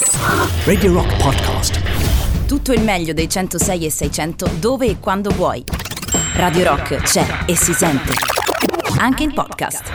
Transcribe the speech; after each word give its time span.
Radio 0.00 0.92
Rock 0.92 1.16
Podcast. 1.16 2.46
Tutto 2.46 2.72
il 2.72 2.82
meglio 2.82 3.12
dei 3.12 3.28
106 3.28 3.84
e 3.84 3.90
600 3.90 4.50
dove 4.60 4.86
e 4.86 5.00
quando 5.00 5.30
vuoi. 5.30 5.64
Radio 6.34 6.62
Rock 6.62 7.02
c'è 7.02 7.26
e 7.46 7.56
si 7.56 7.72
sente. 7.72 8.12
Anche 8.98 9.24
in 9.24 9.32
podcast. 9.34 9.90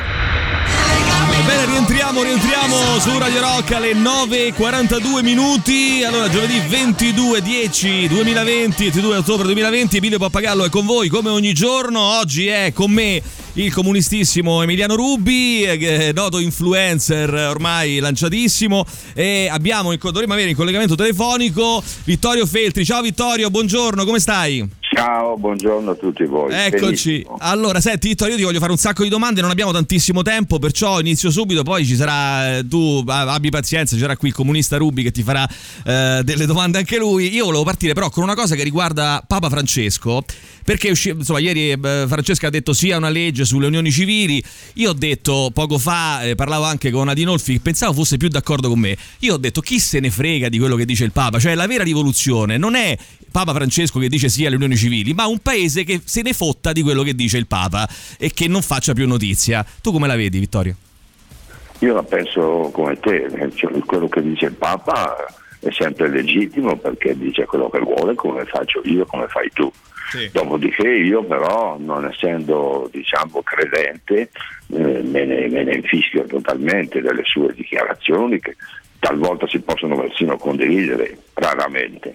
Bene, 1.46 1.66
rientriamo, 1.68 2.21
rientriamo 2.21 3.00
su 3.00 3.18
Radio 3.18 3.39
Rock 3.39 3.71
alle 3.71 3.94
9.42 3.94 5.24
minuti. 5.24 6.04
Allora, 6.06 6.29
giovedì 6.29 6.60
22 6.67 7.42
10 7.42 8.08
2020, 8.10 8.83
22 8.83 9.15
ottobre 9.15 9.46
2020, 9.46 9.97
Emilio 9.97 10.20
Pappagallo 10.20 10.65
è 10.65 10.70
con 10.70 10.85
voi 10.85 11.08
come 11.08 11.29
ogni 11.29 11.54
giorno. 11.54 12.01
Oggi 12.01 12.47
è 12.47 12.74
con 12.74 12.92
me 12.92 13.22
il 13.56 13.72
comunistissimo 13.72 14.63
Emiliano 14.63 14.96
Rubi, 14.96 15.63
eh, 15.63 16.12
noto 16.13 16.40
influencer 16.40 17.31
ormai 17.31 17.99
lanciatissimo. 17.99 18.86
E 19.13 19.48
abbiamo, 19.49 19.95
dovremmo 19.95 20.34
avere 20.34 20.49
in 20.49 20.55
collegamento 20.55 20.95
telefonico 20.95 21.84
Vittorio 22.05 22.46
Feltri. 22.48 22.84
Ciao 22.86 23.02
Vittorio, 23.02 23.50
buongiorno, 23.50 24.05
come 24.05 24.20
stai? 24.20 24.68
Ciao, 24.94 25.38
buongiorno 25.38 25.92
a 25.92 25.96
tutti 25.96 26.24
voi. 26.26 26.54
Eccoci. 26.54 27.10
Benissimo. 27.10 27.38
Allora, 27.40 27.82
senti, 27.82 28.10
Vittorio, 28.10 28.34
io 28.34 28.40
ti 28.40 28.46
voglio 28.46 28.60
fare 28.60 28.72
un 28.72 28.78
sacco 28.78 29.04
di 29.04 29.10
domande, 29.10 29.42
non 29.42 29.50
abbiamo 29.50 29.72
tantissimo 29.72 30.22
tempo, 30.22 30.60
perciò 30.60 31.00
inizio 31.00 31.32
subito, 31.32 31.64
poi 31.64 31.86
ci 31.86 31.96
sarà 31.96 32.58
eh, 32.58 32.68
tu 32.68 33.04
abbi 33.08 33.50
pazienza, 33.50 33.96
ci 33.96 34.02
sarà 34.02 34.16
qui 34.16 34.28
il 34.28 34.34
comunista 34.34 34.78
Rubi 34.78 35.02
che 35.02 35.12
ti 35.12 35.24
farà 35.24 35.48
eh, 35.86 36.22
delle 36.24 36.46
domande 36.46 36.78
anche 36.78 36.98
lui. 36.98 37.34
Io 37.34 37.46
volevo 37.46 37.64
partire 37.64 37.94
però 37.94 38.10
con 38.10 38.24
una 38.24 38.36
cosa 38.36 38.56
che 38.56 38.64
riguarda 38.64 39.24
Papa 39.26 39.50
Francesco, 39.50 40.24
perché 40.64 40.90
insomma, 40.90 41.40
ieri 41.40 41.72
eh, 41.72 42.05
Francesco 42.08 42.46
ha 42.46 42.52
detto 42.52 42.74
sia 42.74 42.98
una 42.98 43.10
legge 43.10 43.46
sulle 43.46 43.68
unioni 43.68 43.91
civili. 43.91 44.44
Io 44.76 44.91
ho 44.91 44.94
detto 44.94 45.50
poco 45.54 45.80
fa, 45.80 46.24
eh, 46.24 46.36
parlavo 46.36 46.66
anche 46.66 46.91
con 46.91 47.10
Adinolfi, 47.10 47.60
pensavo 47.60 47.94
fosse 47.94 48.18
più 48.18 48.28
d'accordo 48.28 48.70
con 48.70 48.80
me. 48.80 48.96
Io 49.20 49.34
ho 49.34 49.38
detto 49.38 49.62
chi 49.62 49.80
se 49.80 50.00
ne 50.00 50.12
frega 50.12 50.50
di 50.50 50.60
quello 50.60 50.76
che 50.76 50.86
dice 50.86 51.04
il 51.04 51.12
Papa, 51.12 51.40
cioè 51.40 51.55
la 51.55 51.66
vera 51.66 51.84
rivoluzione 51.84 52.58
non 52.58 52.76
è 52.76 52.96
Papa 53.34 53.52
Francesco 53.52 53.98
che 53.98 54.10
dice 54.10 54.30
sì 54.30 54.46
alle 54.46 54.57
unioni 54.57 54.76
civili, 54.76 55.16
ma 55.16 55.26
un 55.26 55.40
paese 55.40 55.84
che 55.84 55.99
se 56.05 56.21
ne 56.21 56.34
fotta 56.34 56.71
di 56.71 56.84
quello 56.84 57.02
che 57.02 57.16
dice 57.16 57.40
il 57.40 57.48
Papa 57.48 57.90
e 58.20 58.32
che 58.32 58.48
non 58.48 58.62
faccia 58.62 58.94
più 58.94 59.07
notizia. 59.07 59.66
Tu 59.82 59.91
come 59.91 60.05
la 60.05 60.16
vedi, 60.16 60.38
Vittorio? 60.38 60.76
Io 61.80 61.96
la 61.96 62.04
penso 62.04 62.70
come 62.72 62.99
te, 62.99 63.27
cioè, 63.55 63.72
quello 63.88 64.07
che 64.07 64.22
dice 64.22 64.45
il 64.45 64.53
Papa 64.53 65.16
è 65.59 65.72
sempre 65.72 66.09
legittimo 66.09 66.77
perché 66.77 67.17
dice 67.17 67.45
quello 67.45 67.72
che 67.72 67.80
vuole, 67.80 68.13
come 68.13 68.45
faccio 68.45 68.81
io, 68.83 69.03
come 69.07 69.25
fai 69.27 69.50
tu. 69.52 69.72
Sì. 70.11 70.29
Dopodiché 70.31 70.88
io 70.88 71.23
però, 71.23 71.75
non 71.79 72.05
essendo 72.05 72.88
diciamo, 72.91 73.41
credente, 73.41 74.29
eh, 74.67 75.02
me, 75.02 75.25
ne, 75.25 75.47
me 75.47 75.63
ne 75.63 75.73
infischio 75.73 76.23
totalmente 76.25 77.02
delle 77.02 77.23
sue 77.23 77.52
dichiarazioni 77.55 78.39
che 78.39 78.55
talvolta 79.00 79.47
si 79.47 79.59
possono 79.59 79.95
persino 79.95 80.38
condividere, 80.38 81.17
raramente. 81.33 82.13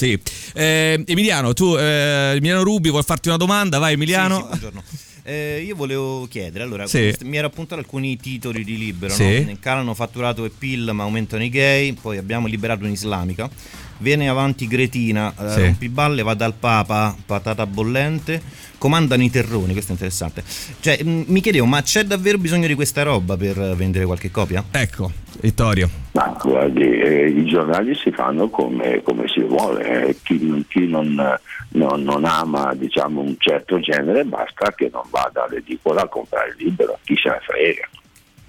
Sì. 0.00 0.18
Eh, 0.54 1.04
Emiliano, 1.06 1.52
tu, 1.52 1.76
eh, 1.76 2.32
Emiliano 2.36 2.62
Rubi, 2.62 2.88
vuoi 2.88 3.02
farti 3.02 3.28
una 3.28 3.36
domanda? 3.36 3.76
Vai 3.76 3.92
Emiliano. 3.92 4.36
Sì, 4.36 4.40
sì, 4.40 4.46
buongiorno. 4.48 4.82
Eh, 5.22 5.62
io 5.66 5.76
volevo 5.76 6.26
chiedere, 6.26 6.64
allora, 6.64 6.86
sì. 6.86 7.14
mi 7.24 7.36
ero 7.36 7.48
appuntato 7.48 7.78
alcuni 7.78 8.16
titoli 8.16 8.64
di 8.64 8.78
libero, 8.78 9.12
sì. 9.12 9.44
no? 9.44 9.54
calano 9.60 9.92
fatturato 9.92 10.46
e 10.46 10.48
PIL 10.48 10.92
ma 10.94 11.02
aumentano 11.02 11.44
i 11.44 11.50
gay, 11.50 11.92
poi 11.92 12.16
abbiamo 12.16 12.46
liberato 12.46 12.84
un'islamica, 12.84 13.50
viene 14.00 14.28
avanti 14.28 14.66
Gretina, 14.66 15.32
eh, 15.38 15.48
sì. 15.50 15.60
rompiballe, 15.60 16.22
va 16.22 16.34
dal 16.34 16.54
Papa, 16.58 17.14
patata 17.24 17.66
bollente, 17.66 18.40
comandano 18.78 19.22
i 19.22 19.30
terroni, 19.30 19.72
questo 19.72 19.90
è 19.90 19.94
interessante. 19.94 20.42
Cioè, 20.80 21.02
mi 21.02 21.40
chiedevo, 21.40 21.66
ma 21.66 21.82
c'è 21.82 22.04
davvero 22.04 22.38
bisogno 22.38 22.66
di 22.66 22.74
questa 22.74 23.02
roba 23.02 23.36
per 23.36 23.56
vendere 23.76 24.04
qualche 24.04 24.30
copia? 24.30 24.64
Ecco, 24.70 25.10
Vittorio. 25.40 25.88
Ma 26.12 26.36
guardi, 26.42 26.82
eh, 26.82 27.28
i 27.28 27.44
giornali 27.44 27.94
si 27.94 28.10
fanno 28.10 28.48
come, 28.48 29.02
come 29.02 29.28
si 29.28 29.40
vuole, 29.40 30.08
eh. 30.08 30.16
chi, 30.22 30.64
chi 30.68 30.86
non, 30.86 31.14
non, 31.70 32.02
non, 32.02 32.24
ama 32.24 32.74
diciamo, 32.74 33.20
un 33.20 33.36
certo 33.38 33.78
genere 33.80 34.24
basta 34.24 34.72
che 34.74 34.88
non 34.92 35.04
vada 35.10 35.44
all'edicola 35.44 36.02
a 36.02 36.08
comprare 36.08 36.54
il 36.56 36.64
libro, 36.64 36.98
chi 37.04 37.16
se 37.16 37.28
ne 37.28 37.40
frega. 37.42 37.88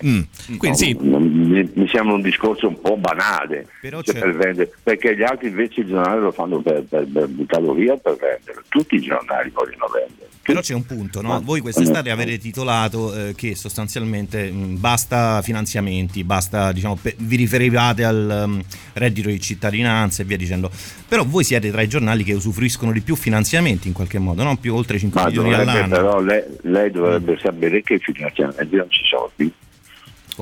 Mm. 0.05 0.21
Quindi, 0.57 0.93
no, 0.99 1.19
sì. 1.19 1.27
mi, 1.27 1.69
mi, 1.73 1.87
sembra 1.87 2.13
un 2.13 2.21
discorso 2.21 2.67
un 2.67 2.79
po' 2.79 2.97
banale 2.97 3.67
cioè 3.81 4.19
per 4.19 4.35
vendere, 4.35 4.71
perché 4.81 5.15
gli 5.15 5.23
altri 5.23 5.49
invece 5.49 5.81
il 5.81 5.87
giornale 5.87 6.19
lo 6.19 6.31
fanno 6.31 6.61
per, 6.61 6.83
per, 6.83 7.07
per 7.07 7.27
buttarlo 7.27 7.73
via 7.73 7.95
per 7.97 8.15
vendere. 8.15 8.63
Tutti 8.67 8.95
i 8.95 9.01
giornali 9.01 9.49
vogliono 9.53 9.87
vendere. 9.93 10.29
Però 10.43 10.59
c'è 10.59 10.73
un 10.73 10.85
punto, 10.87 11.21
no? 11.21 11.39
voi 11.43 11.61
quest'estate 11.61 12.09
avete 12.09 12.39
titolato 12.39 13.13
eh, 13.15 13.35
che 13.35 13.55
sostanzialmente 13.55 14.51
mh, 14.51 14.57
mm, 14.57 14.79
basta 14.79 15.41
finanziamenti, 15.43 16.23
basta, 16.23 16.71
diciamo, 16.71 16.97
pe- 16.99 17.15
vi 17.19 17.35
riferivate 17.35 18.03
al 18.03 18.43
um, 18.45 18.61
reddito 18.93 19.29
di 19.29 19.39
cittadinanza 19.39 20.23
e 20.23 20.25
via 20.25 20.37
dicendo. 20.37 20.71
Però 21.07 21.23
voi 21.23 21.43
siete 21.43 21.69
tra 21.69 21.81
i 21.83 21.87
giornali 21.87 22.23
che 22.23 22.33
usufruiscono 22.33 22.91
di 22.91 23.01
più 23.01 23.15
finanziamenti 23.15 23.87
in 23.87 23.93
qualche 23.93 24.17
modo, 24.17 24.41
no? 24.41 24.57
Più 24.57 24.73
oltre 24.73 24.97
5 24.97 25.21
Ma 25.21 25.27
milioni 25.27 25.53
all'anno. 25.53 25.95
Però 25.95 26.19
lei, 26.19 26.43
lei 26.61 26.89
dovrebbe 26.89 27.33
mm. 27.33 27.37
sapere 27.37 27.83
che 27.83 27.93
i 27.93 27.99
finanziamenti 27.99 28.75
non 28.75 28.89
ci 28.89 29.03
sono 29.05 29.29
più. 29.35 29.51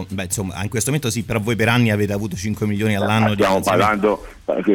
Beh, 0.07 0.23
insomma, 0.23 0.61
in 0.63 0.69
questo 0.69 0.91
momento 0.91 1.09
sì, 1.09 1.23
però 1.23 1.39
voi 1.39 1.55
per 1.55 1.69
anni 1.69 1.91
avete 1.91 2.13
avuto 2.13 2.35
5 2.35 2.65
milioni 2.65 2.95
all'anno. 2.95 3.33
Stiamo, 3.33 3.61
parlando, 3.61 4.25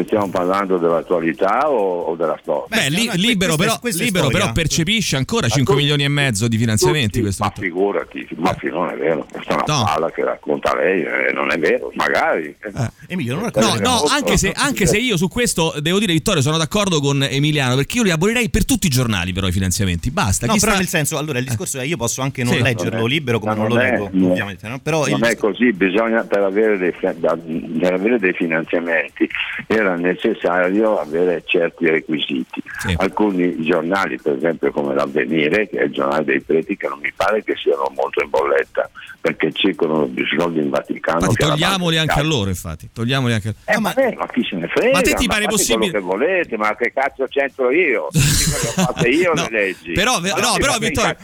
stiamo 0.05 0.29
parlando, 0.29 0.79
dell'attualità 0.79 1.71
o, 1.71 2.03
o 2.03 2.15
della 2.17 2.39
storia? 2.41 2.67
Beh, 2.69 2.91
li, 2.91 3.11
libero, 3.15 3.57
però, 3.57 3.79
libero 3.83 4.29
però, 4.29 4.53
percepisce 4.53 5.17
ancora 5.17 5.49
5 5.49 5.73
tu, 5.73 5.81
milioni 5.81 6.05
e 6.05 6.09
mezzo 6.09 6.49
di 6.49 6.57
finanziamenti. 6.57 7.21
Tutti, 7.23 7.37
ma 7.39 7.53
figurati, 7.55 8.27
ma 8.37 8.57
non 8.71 8.91
è 8.91 8.97
vero, 8.97 9.27
questa 9.31 9.53
è 9.53 9.55
una 9.55 9.65
no. 9.67 9.85
palla 9.85 10.11
che 10.11 10.25
racconta 10.25 10.75
lei, 10.77 11.03
eh, 11.03 11.33
non 11.33 11.51
è 11.51 11.59
vero, 11.59 11.91
magari. 11.95 12.55
Eh. 12.61 12.91
Emilio, 13.09 13.35
non 13.35 13.51
no, 13.55 13.75
no, 13.81 14.03
anche 14.09 14.37
se, 14.37 14.53
anche 14.55 14.87
se 14.87 14.99
io 14.99 15.17
su 15.17 15.29
questo 15.29 15.75
devo 15.81 15.99
dire, 15.99 16.12
Vittorio, 16.12 16.43
sono 16.43 16.59
d'accordo 16.59 17.01
con 17.01 17.23
Emiliano, 17.23 17.77
perché 17.77 17.99
io 17.99 18.03
li 18.03 18.11
abolirei 18.11 18.51
per 18.51 18.65
tutti 18.65 18.87
i 18.87 18.91
giornali, 18.91 19.33
però 19.33 19.47
i 19.47 19.53
finanziamenti. 19.53 20.11
Basta. 20.11 20.47
No, 20.47 20.55
però 20.55 20.73
sta... 20.73 20.79
nel 20.79 20.89
senso, 20.89 21.19
allora 21.19 21.39
il 21.39 21.45
discorso 21.45 21.79
è 21.79 21.85
io 21.85 21.97
posso 21.97 22.23
anche 22.23 22.43
non 22.43 22.55
sì, 22.55 22.62
leggerlo 22.62 23.06
libero 23.06 23.39
come 23.39 23.55
non, 23.55 23.69
non 23.69 23.77
lo 23.77 23.83
leggo, 23.83 24.05
ovviamente, 24.05 24.69
no? 24.69 24.79
però 24.79 25.06
non 25.19 25.30
è 25.30 25.36
così, 25.36 25.72
bisogna 25.72 26.22
per 26.25 26.42
avere, 26.42 26.78
dei, 26.78 26.92
per 26.92 27.92
avere 27.92 28.19
dei 28.19 28.32
finanziamenti 28.32 29.28
era 29.66 29.94
necessario 29.97 30.98
avere 30.98 31.42
certi 31.44 31.88
requisiti. 31.88 32.62
Sì. 32.78 32.94
Alcuni 32.97 33.62
giornali, 33.62 34.19
per 34.20 34.34
esempio 34.34 34.70
come 34.72 34.94
l'Avvenire, 34.94 35.69
che 35.69 35.78
è 35.78 35.84
il 35.84 35.92
giornale 35.92 36.25
dei 36.25 36.41
preti, 36.41 36.76
che 36.76 36.88
non 36.88 36.98
mi 37.00 37.12
pare 37.14 37.42
che 37.42 37.54
siano 37.56 37.91
molto 37.94 38.22
in 38.22 38.30
bolletta 38.30 38.91
perché 39.25 39.52
circolano 39.52 40.04
più 40.04 40.22
soldi 40.36 40.60
in 40.60 40.69
Vaticano. 40.69 41.20
Infatti, 41.20 41.46
togliamoli 41.46 41.96
anche 41.96 42.20
a 42.20 42.22
loro, 42.22 42.50
infatti. 42.50 42.91
Togliamoli 42.92 43.32
anche 43.32 43.48
a 43.64 43.72
eh, 43.72 43.81
ma, 43.81 43.94
ma, 44.19 44.26
chi 44.26 44.46
se 44.46 44.56
ne 44.56 44.69
frega? 44.69 44.92
Ma 44.92 45.00
te 45.00 45.14
ti 45.14 45.26
pare 45.26 45.46
possibile? 45.46 45.92
che 45.92 45.98
volete, 45.98 46.58
ma 46.58 46.76
che 46.76 46.92
cazzo 46.92 47.25
c'entro 47.26 47.70
io? 47.70 48.08
fate 48.12 49.08
io 49.08 49.32
no, 49.32 49.46
le 49.48 49.58
leggi. 49.58 49.92
Però, 49.92 50.19
no, 50.19 50.56
però 50.58 50.76
Vittorio. 50.76 51.16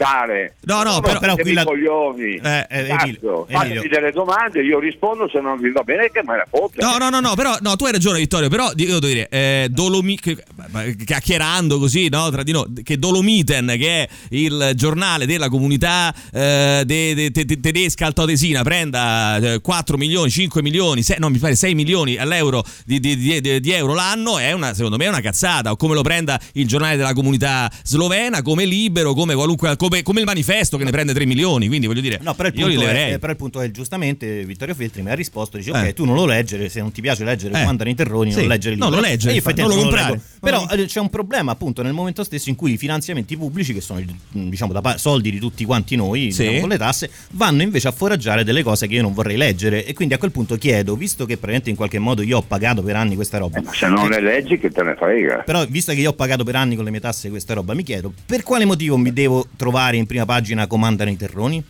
No, 0.62 0.82
no, 0.82 1.00
però, 1.02 1.18
però 1.18 1.36
qui 1.36 1.52
la... 1.52 1.64
coglioni. 1.64 2.36
Eh, 2.36 2.66
eh, 2.70 2.88
Emilio, 2.88 3.46
Fatemi 3.80 3.88
delle 3.88 4.12
domande, 4.12 4.62
io 4.62 4.78
rispondo, 4.78 5.28
se 5.28 5.40
non 5.40 5.58
vi 5.58 5.70
va 5.70 5.82
bene 5.82 6.10
che 6.10 6.22
me 6.24 6.36
la 6.36 6.46
fotte. 6.48 6.82
No, 6.82 6.96
no, 6.98 7.08
no, 7.08 7.20
no, 7.20 7.34
però 7.34 7.56
no, 7.60 7.76
tu 7.76 7.84
hai 7.84 7.92
ragione 7.92 8.18
Vittorio, 8.18 8.48
però 8.48 8.70
io 8.76 8.86
devo 8.86 9.00
dire, 9.00 9.28
eh, 9.28 9.68
Dolomi... 9.70 10.18
chiacchierando 11.04 11.78
così, 11.78 12.08
no, 12.08 12.30
tra 12.30 12.42
di 12.42 12.52
noi, 12.52 12.66
che 12.82 12.98
Dolomiten, 12.98 13.74
che 13.78 14.02
è 14.02 14.08
il 14.30 14.72
giornale 14.74 15.26
della 15.26 15.48
comunità 15.48 16.14
eh, 16.32 16.82
de, 16.84 17.14
de, 17.14 17.30
de, 17.30 17.60
tedesca 17.60 18.06
altoatesina, 18.06 18.62
prenda 18.62 19.58
4 19.60 19.94
eh, 19.94 19.98
milioni, 19.98 20.30
5 20.30 20.62
milioni, 20.62 21.02
6, 21.02 21.16
no, 21.18 21.28
mi 21.28 21.38
pare 21.38 21.54
6 21.54 21.74
milioni 21.74 22.16
all'euro 22.16 22.64
di, 22.84 23.00
di, 23.00 23.16
di, 23.16 23.60
di 23.60 23.70
euro 23.72 23.94
l'anno, 23.94 24.38
è 24.38 24.52
una, 24.52 24.74
secondo 24.74 24.96
me 24.96 25.06
è 25.06 25.08
una 25.08 25.20
cazzata. 25.20 25.70
O 25.70 25.76
come 25.76 25.94
lo 25.94 26.02
prenda 26.02 26.38
il 26.54 26.66
giornale 26.66 26.96
della 26.96 27.12
comunità 27.12 27.70
slovena, 27.84 28.42
come 28.42 28.64
Libero, 28.64 29.14
come, 29.14 29.34
qualunque, 29.34 29.76
come, 29.76 30.02
come 30.02 30.20
il 30.20 30.26
manifesto 30.26 30.76
che 30.76 30.84
ne 30.84 30.90
prende 30.90 31.12
3 31.12 31.26
milioni. 31.26 31.68
Quindi 31.68 31.86
voglio 31.86 32.00
dire, 32.00 32.18
no, 32.22 32.34
però 32.34 32.48
il, 32.48 32.54
punto 32.54 32.86
è, 32.86 33.18
però 33.18 33.32
il 33.32 33.38
punto 33.38 33.59
è 33.60 33.70
giustamente 33.70 34.44
Vittorio 34.44 34.74
Feltri 34.74 35.02
mi 35.02 35.10
ha 35.10 35.14
risposto, 35.14 35.56
dice 35.56 35.70
ok, 35.70 35.84
eh. 35.84 35.92
tu 35.92 36.04
non 36.04 36.14
lo 36.14 36.26
leggere, 36.26 36.68
se 36.68 36.80
non 36.80 36.92
ti 36.92 37.00
piace 37.00 37.24
leggere 37.24 37.60
eh. 37.60 37.64
Mandano 37.64 37.90
i 37.90 37.94
terroni, 37.94 38.32
sì. 38.32 38.40
non 38.40 38.48
leggere 38.48 38.74
il 38.74 38.80
libro. 38.80 38.94
No, 38.94 39.02
lo 39.02 39.08
leggere, 39.08 39.40
non 39.56 39.68
lo 39.68 39.76
comprare. 39.76 40.20
Però 40.40 40.66
eh, 40.70 40.84
c'è 40.86 41.00
un 41.00 41.10
problema 41.10 41.52
appunto 41.52 41.82
nel 41.82 41.92
momento 41.92 42.24
stesso 42.24 42.48
in 42.48 42.56
cui 42.56 42.72
i 42.72 42.76
finanziamenti 42.76 43.36
pubblici, 43.36 43.72
che 43.72 43.80
sono 43.80 44.02
diciamo 44.30 44.72
da 44.72 44.96
soldi 44.96 45.30
di 45.30 45.38
tutti 45.38 45.64
quanti 45.64 45.96
noi, 45.96 46.32
sì. 46.32 46.42
diciamo, 46.42 46.60
con 46.60 46.68
le 46.68 46.78
tasse, 46.78 47.10
vanno 47.32 47.62
invece 47.62 47.88
a 47.88 47.92
foraggiare 47.92 48.44
delle 48.44 48.62
cose 48.62 48.86
che 48.86 48.94
io 48.94 49.02
non 49.02 49.12
vorrei 49.12 49.36
leggere 49.36 49.84
e 49.84 49.92
quindi 49.92 50.14
a 50.14 50.18
quel 50.18 50.30
punto 50.30 50.56
chiedo, 50.56 50.96
visto 50.96 51.24
che 51.26 51.36
praticamente 51.36 51.70
in 51.70 51.76
qualche 51.76 51.98
modo 51.98 52.22
io 52.22 52.38
ho 52.38 52.42
pagato 52.42 52.82
per 52.82 52.96
anni 52.96 53.14
questa 53.14 53.38
roba. 53.38 53.58
Eh, 53.58 53.64
se 53.72 53.88
non 53.88 54.08
le 54.08 54.20
leggi 54.20 54.58
che 54.58 54.70
te 54.70 54.82
ne 54.82 54.94
frega. 54.96 55.42
Però 55.44 55.64
visto 55.66 55.92
che 55.92 56.00
io 56.00 56.10
ho 56.10 56.14
pagato 56.14 56.44
per 56.44 56.56
anni 56.56 56.74
con 56.74 56.84
le 56.84 56.90
mie 56.90 57.00
tasse 57.00 57.28
questa 57.30 57.54
roba, 57.54 57.74
mi 57.74 57.82
chiedo 57.82 58.12
per 58.26 58.42
quale 58.42 58.64
motivo 58.64 58.96
mi 58.96 59.12
devo 59.12 59.46
trovare 59.56 59.96
in 59.96 60.06
prima 60.06 60.24
pagina 60.24 60.66
comandano 60.66 61.10
i 61.10 61.16
terroni? 61.16 61.62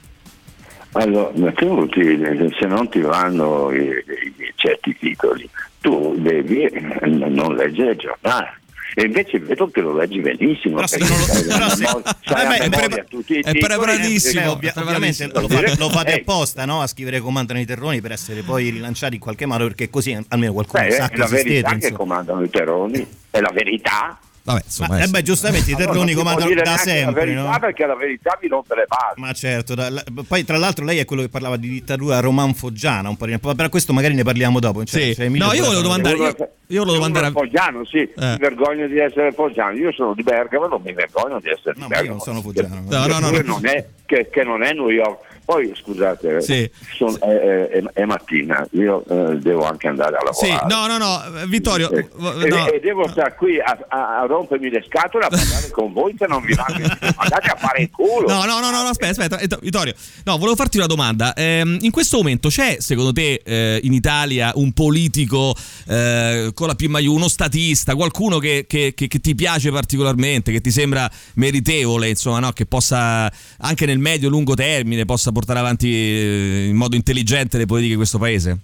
Allora, 0.92 1.52
tu 1.52 1.88
se 1.92 2.66
non 2.66 2.88
ti 2.88 3.00
vanno 3.00 3.70
i, 3.70 3.88
i, 3.88 4.52
certi 4.56 4.96
titoli, 4.98 5.48
tu 5.80 6.14
devi 6.18 6.68
non 7.02 7.54
leggere 7.54 7.92
il 7.92 7.98
giornale 7.98 8.60
e 8.94 9.04
invece 9.04 9.38
vedo 9.38 9.70
che 9.70 9.80
lo 9.80 9.94
leggi 9.94 10.20
benissimo. 10.20 10.82
Però 10.88 11.04
non 11.04 11.18
lo, 11.18 12.02
però 12.24 12.42
vabbè, 12.42 12.58
è, 12.58 12.68
pre- 12.68 13.06
è 13.40 13.58
preparatissimo. 13.58 14.42
Eh, 14.42 14.46
ovvia, 14.46 14.72
ovviamente 14.76 15.30
lo 15.32 15.48
fate, 15.48 15.76
lo 15.76 15.88
fate 15.90 16.12
apposta 16.14 16.64
no? 16.64 16.82
a 16.82 16.86
scrivere 16.86 17.20
comandano 17.20 17.60
i 17.60 17.66
terroni 17.66 18.00
per 18.00 18.12
essere 18.12 18.42
poi 18.42 18.70
rilanciati 18.70 19.14
in 19.14 19.20
qualche 19.20 19.46
modo 19.46 19.66
perché 19.66 19.90
così 19.90 20.18
almeno 20.28 20.52
qualcuno 20.52 20.82
Beh, 20.82 20.90
sa 20.90 21.08
è 21.08 21.16
la 21.16 21.26
verità 21.26 21.74
che 21.76 21.92
comandano 21.92 22.42
i 22.42 22.50
terroni, 22.50 23.06
è 23.30 23.40
la 23.40 23.50
verità. 23.52 24.18
Vabbè, 24.42 24.62
insomma, 24.64 24.96
ma, 24.96 25.02
eh 25.02 25.08
beh, 25.08 25.22
giustamente 25.22 25.70
i 25.70 25.74
terroni 25.74 26.12
allora, 26.12 26.34
comandano 26.34 26.62
da 26.62 26.76
sempre. 26.78 27.04
La 27.04 27.26
verità 27.26 27.50
no? 27.50 27.58
perché 27.58 27.86
la 27.86 27.94
verità 27.94 28.38
vi 28.40 28.48
rompe 28.48 28.74
le 28.74 28.86
palle. 28.88 29.14
Ma 29.16 29.32
certo, 29.32 29.74
da, 29.74 29.90
la, 29.90 30.02
poi 30.26 30.44
tra 30.44 30.56
l'altro 30.56 30.84
lei 30.84 30.98
è 30.98 31.04
quello 31.04 31.22
che 31.22 31.28
parlava 31.28 31.56
di 31.56 31.68
dittatura 31.68 32.20
romanfoggiana, 32.20 33.08
un 33.08 33.16
po' 33.16 33.26
di, 33.26 33.38
però 33.38 33.68
questo 33.68 33.92
magari 33.92 34.14
ne 34.14 34.22
parliamo 34.22 34.58
dopo. 34.58 34.84
Cioè, 34.84 35.14
sì. 35.14 35.28
no, 35.28 35.52
io 35.52 35.64
volevo 35.64 35.82
domandare. 35.82 36.16
Io, 36.16 36.34
io 36.68 36.84
volevo 36.84 36.94
domandare 36.94 37.26
a 37.26 37.30
Foggiano, 37.32 37.84
sì, 37.84 37.98
eh. 37.98 38.12
mi 38.16 38.36
vergogno 38.38 38.86
di 38.86 38.98
essere 38.98 39.32
foggiano. 39.32 39.76
Io 39.76 39.92
sono 39.92 40.14
di 40.14 40.22
Bergamo, 40.22 40.66
non 40.66 40.80
mi 40.82 40.92
vergogno 40.92 41.38
di 41.40 41.48
essere 41.48 41.74
no, 41.76 41.86
di 41.86 41.88
Bergamo. 41.88 42.04
io 42.04 42.10
non 42.10 42.20
sono 42.20 42.40
foggiano. 42.40 42.82
No, 42.88 43.06
no, 43.06 43.18
no, 43.18 43.30
no. 43.30 43.42
Non 43.42 43.66
è, 43.66 43.86
che, 44.06 44.28
che 44.30 44.42
non 44.42 44.62
è 44.62 44.72
New 44.72 44.88
York 44.88 45.28
poi 45.50 45.72
scusate, 45.74 46.40
sì. 46.42 46.70
sono, 46.94 47.18
è, 47.18 47.26
è, 47.26 47.82
è, 47.92 48.04
mattina, 48.04 48.64
io 48.70 49.04
eh, 49.04 49.36
devo 49.38 49.64
anche 49.64 49.88
andare 49.88 50.16
a 50.16 50.22
lavorare. 50.22 50.46
Sì, 50.46 50.68
no, 50.68 50.86
no, 50.86 50.96
no, 50.96 51.46
Vittorio. 51.48 51.90
Eh, 51.90 52.08
no. 52.14 52.68
E, 52.68 52.76
e, 52.76 52.80
devo 52.80 53.08
stare 53.08 53.34
qui 53.34 53.58
a, 53.58 53.76
a, 53.88 54.24
rompermi 54.26 54.70
le 54.70 54.84
scatole 54.86 55.24
a 55.24 55.28
parlare 55.28 55.68
con 55.72 55.92
voi 55.92 56.14
se 56.16 56.26
non 56.28 56.44
vi 56.44 56.54
va. 56.54 56.66
Andate 56.66 57.48
a 57.48 57.56
fare 57.56 57.82
il 57.82 57.90
culo. 57.90 58.28
No, 58.28 58.44
no, 58.44 58.60
no, 58.60 58.70
no, 58.70 58.88
aspetta, 58.88 59.24
aspetta, 59.24 59.58
Vittorio. 59.60 59.92
No, 60.24 60.38
volevo 60.38 60.54
farti 60.54 60.76
una 60.76 60.86
domanda. 60.86 61.34
Eh, 61.34 61.78
in 61.80 61.90
questo 61.90 62.18
momento 62.18 62.48
c'è, 62.48 62.76
secondo 62.78 63.12
te, 63.12 63.42
eh, 63.44 63.80
in 63.82 63.92
Italia 63.92 64.52
un 64.54 64.70
politico 64.70 65.52
eh, 65.88 66.52
con 66.54 66.68
la 66.68 66.76
P 66.76 66.86
maiuscola, 66.86 67.08
uno 67.10 67.28
statista, 67.28 67.96
qualcuno 67.96 68.38
che, 68.38 68.66
che, 68.68 68.92
che, 68.94 69.08
che, 69.08 69.18
ti 69.18 69.34
piace 69.34 69.72
particolarmente, 69.72 70.52
che 70.52 70.60
ti 70.60 70.70
sembra 70.70 71.10
meritevole, 71.34 72.08
insomma, 72.08 72.38
no? 72.38 72.52
che 72.52 72.66
possa 72.66 73.28
anche 73.58 73.84
nel 73.84 73.98
medio-lungo 73.98 74.54
termine 74.54 75.04
possa 75.04 75.32
portare 75.32 75.39
avanti 75.46 75.92
eh, 75.92 76.66
in 76.68 76.76
modo 76.76 76.96
intelligente 76.96 77.58
le 77.58 77.66
politiche 77.66 77.92
di 77.92 77.96
questo 77.96 78.18
paese? 78.18 78.58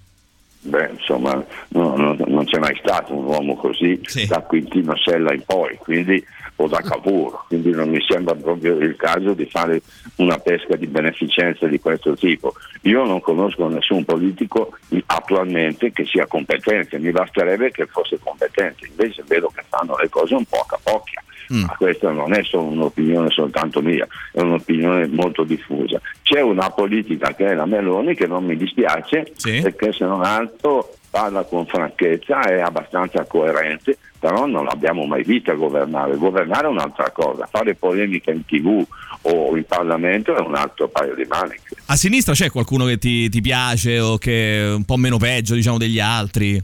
Beh, 0.67 0.91
insomma, 0.99 1.33
no, 1.69 1.97
no, 1.97 2.17
non 2.27 2.45
c'è 2.45 2.59
mai 2.59 2.77
stato 2.81 3.15
un 3.15 3.25
uomo 3.25 3.55
così 3.55 4.01
sì. 4.03 4.27
da 4.27 4.41
Quintino 4.41 4.97
Sella 4.97 5.33
in 5.33 5.43
poi, 5.47 5.77
quindi, 5.77 6.23
o 6.57 6.67
da 6.67 6.81
Cavour, 6.83 7.45
quindi 7.47 7.71
non 7.71 7.89
mi 7.89 8.05
sembra 8.07 8.35
proprio 8.35 8.77
il 8.79 8.97
caso 8.97 9.33
di 9.33 9.47
fare 9.47 9.81
una 10.17 10.39
pesca 10.39 10.75
di 10.75 10.89
beneficenza 10.89 11.67
di 11.67 11.79
questo 11.79 12.15
tipo. 12.17 12.55
Io 12.83 13.05
non 13.05 13.21
conosco 13.21 13.69
nessun 13.69 14.05
politico 14.05 14.77
attualmente 15.07 15.93
che 15.93 16.05
sia 16.05 16.27
competente, 16.27 16.99
mi 16.99 17.13
basterebbe 17.13 17.71
che 17.71 17.87
fosse 17.87 18.19
competente, 18.19 18.87
invece 18.89 19.23
vedo 19.27 19.53
che 19.55 19.63
fanno 19.69 19.97
le 19.97 20.09
cose 20.09 20.35
un 20.35 20.45
po' 20.45 20.61
a 20.61 20.67
capocchia. 20.67 21.23
Mm. 21.53 21.63
Ma 21.63 21.75
questa 21.77 22.11
non 22.11 22.33
è 22.33 22.43
solo 22.43 22.65
un'opinione 22.65 23.31
soltanto 23.31 23.81
mia, 23.81 24.07
è 24.33 24.41
un'opinione 24.41 25.07
molto 25.09 25.45
diffusa. 25.45 26.01
C'è 26.23 26.41
una 26.41 26.71
politica 26.71 27.35
che 27.35 27.47
è 27.47 27.55
la 27.55 27.67
Meloni 27.67 28.15
che 28.15 28.27
non 28.27 28.45
mi 28.45 28.57
dispiace 28.57 29.33
sì. 29.37 29.61
perché 29.61 29.93
se 29.93 30.05
non 30.05 30.23
altro 30.25 30.95
parla 31.17 31.45
con 31.45 31.65
franchezza, 31.65 32.43
è 32.43 32.61
abbastanza 32.61 33.25
coerente, 33.25 33.97
però 34.19 34.45
non 34.45 34.65
l'abbiamo 34.65 35.07
mai 35.07 35.23
vista 35.23 35.55
governare. 35.55 36.17
Governare 36.17 36.67
è 36.67 36.71
un'altra 36.71 37.11
cosa, 37.11 37.49
fare 37.51 37.75
polemica 37.75 38.31
in 38.31 38.45
tv 38.45 38.85
o 39.23 39.57
in 39.57 39.65
Parlamento 39.65 40.37
è 40.37 40.41
un 40.41 40.55
altro 40.55 40.89
paio 40.89 41.15
di 41.15 41.25
maniche. 41.27 41.75
A 41.87 41.97
sinistra 41.97 42.35
c'è 42.35 42.51
qualcuno 42.51 42.85
che 42.85 42.99
ti, 42.99 43.31
ti 43.31 43.41
piace 43.41 43.99
o 43.99 44.19
che 44.19 44.59
è 44.59 44.75
un 44.75 44.85
po' 44.85 44.97
meno 44.97 45.17
peggio 45.17 45.55
diciamo, 45.55 45.79
degli 45.79 46.01
altri? 46.01 46.63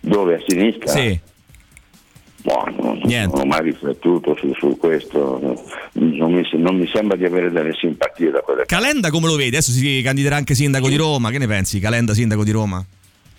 Dove? 0.00 0.34
A 0.34 0.42
sinistra? 0.46 0.88
Sì. 0.88 1.18
Boh, 2.44 2.62
non, 2.78 3.00
non, 3.02 3.30
ho 3.32 3.44
mai 3.46 3.62
riflettuto 3.62 4.36
su, 4.36 4.52
su 4.52 4.76
questo, 4.76 5.38
non 5.92 6.30
mi, 6.30 6.46
non 6.52 6.76
mi, 6.76 6.86
sembra 6.92 7.16
di 7.16 7.24
avere 7.24 7.50
delle 7.50 7.72
simpatie 7.72 8.30
da 8.30 8.40
quelle 8.40 8.66
Calenda 8.66 9.08
come 9.08 9.28
lo 9.28 9.36
vedi? 9.36 9.48
Adesso 9.48 9.70
si 9.70 10.02
candiderà 10.02 10.36
anche 10.36 10.54
sindaco 10.54 10.90
di 10.90 10.96
Roma, 10.96 11.30
che 11.30 11.38
ne 11.38 11.46
pensi? 11.46 11.80
Calenda 11.80 12.12
sindaco 12.12 12.44
di 12.44 12.50
Roma? 12.50 12.84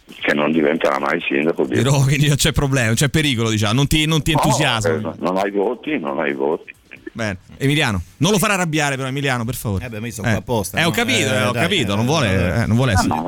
Che 0.08 0.34
non 0.34 0.52
diventerà 0.52 0.98
mai 0.98 1.22
sindaco 1.22 1.68
di 1.68 1.84
Roma. 1.84 2.06
Quindi 2.06 2.28
non 2.30 2.38
c'è 2.38 2.52
problema, 2.52 2.88
non 2.88 2.96
c'è 2.96 3.10
pericolo, 3.10 3.52
diciamo, 3.52 3.74
non 3.74 3.86
ti, 3.86 4.08
non 4.08 4.24
ti 4.24 4.32
entusiasma. 4.32 4.96
No, 4.96 5.14
eh, 5.14 5.18
non 5.20 5.38
hai 5.38 5.52
voti, 5.52 6.00
non 6.00 6.20
hai 6.20 6.34
voti. 6.34 6.74
Bene. 7.12 7.38
Emiliano, 7.58 8.02
non 8.18 8.32
lo 8.32 8.40
farà 8.40 8.56
arrabbiare 8.56 8.96
però 8.96 9.08
Emiliano, 9.08 9.46
per 9.46 9.54
favore. 9.54 9.86
Eh 9.86 9.90
beh, 9.90 10.00
ma 10.00 10.08
io 10.08 10.14
sono 10.14 10.30
eh. 10.30 10.32
apposta. 10.32 10.80
Eh, 10.80 10.82
no? 10.82 10.88
ho 10.88 10.92
capito, 10.92 11.32
eh, 11.32 11.44
ho 11.44 11.52
dai, 11.52 11.62
capito, 11.62 11.94
eh, 11.94 11.96
non 11.96 12.06
vuole, 12.08 12.64
eh, 12.64 12.66
non 12.66 12.76
vuole 12.76 12.94
essere. 12.94 13.08
No, 13.08 13.24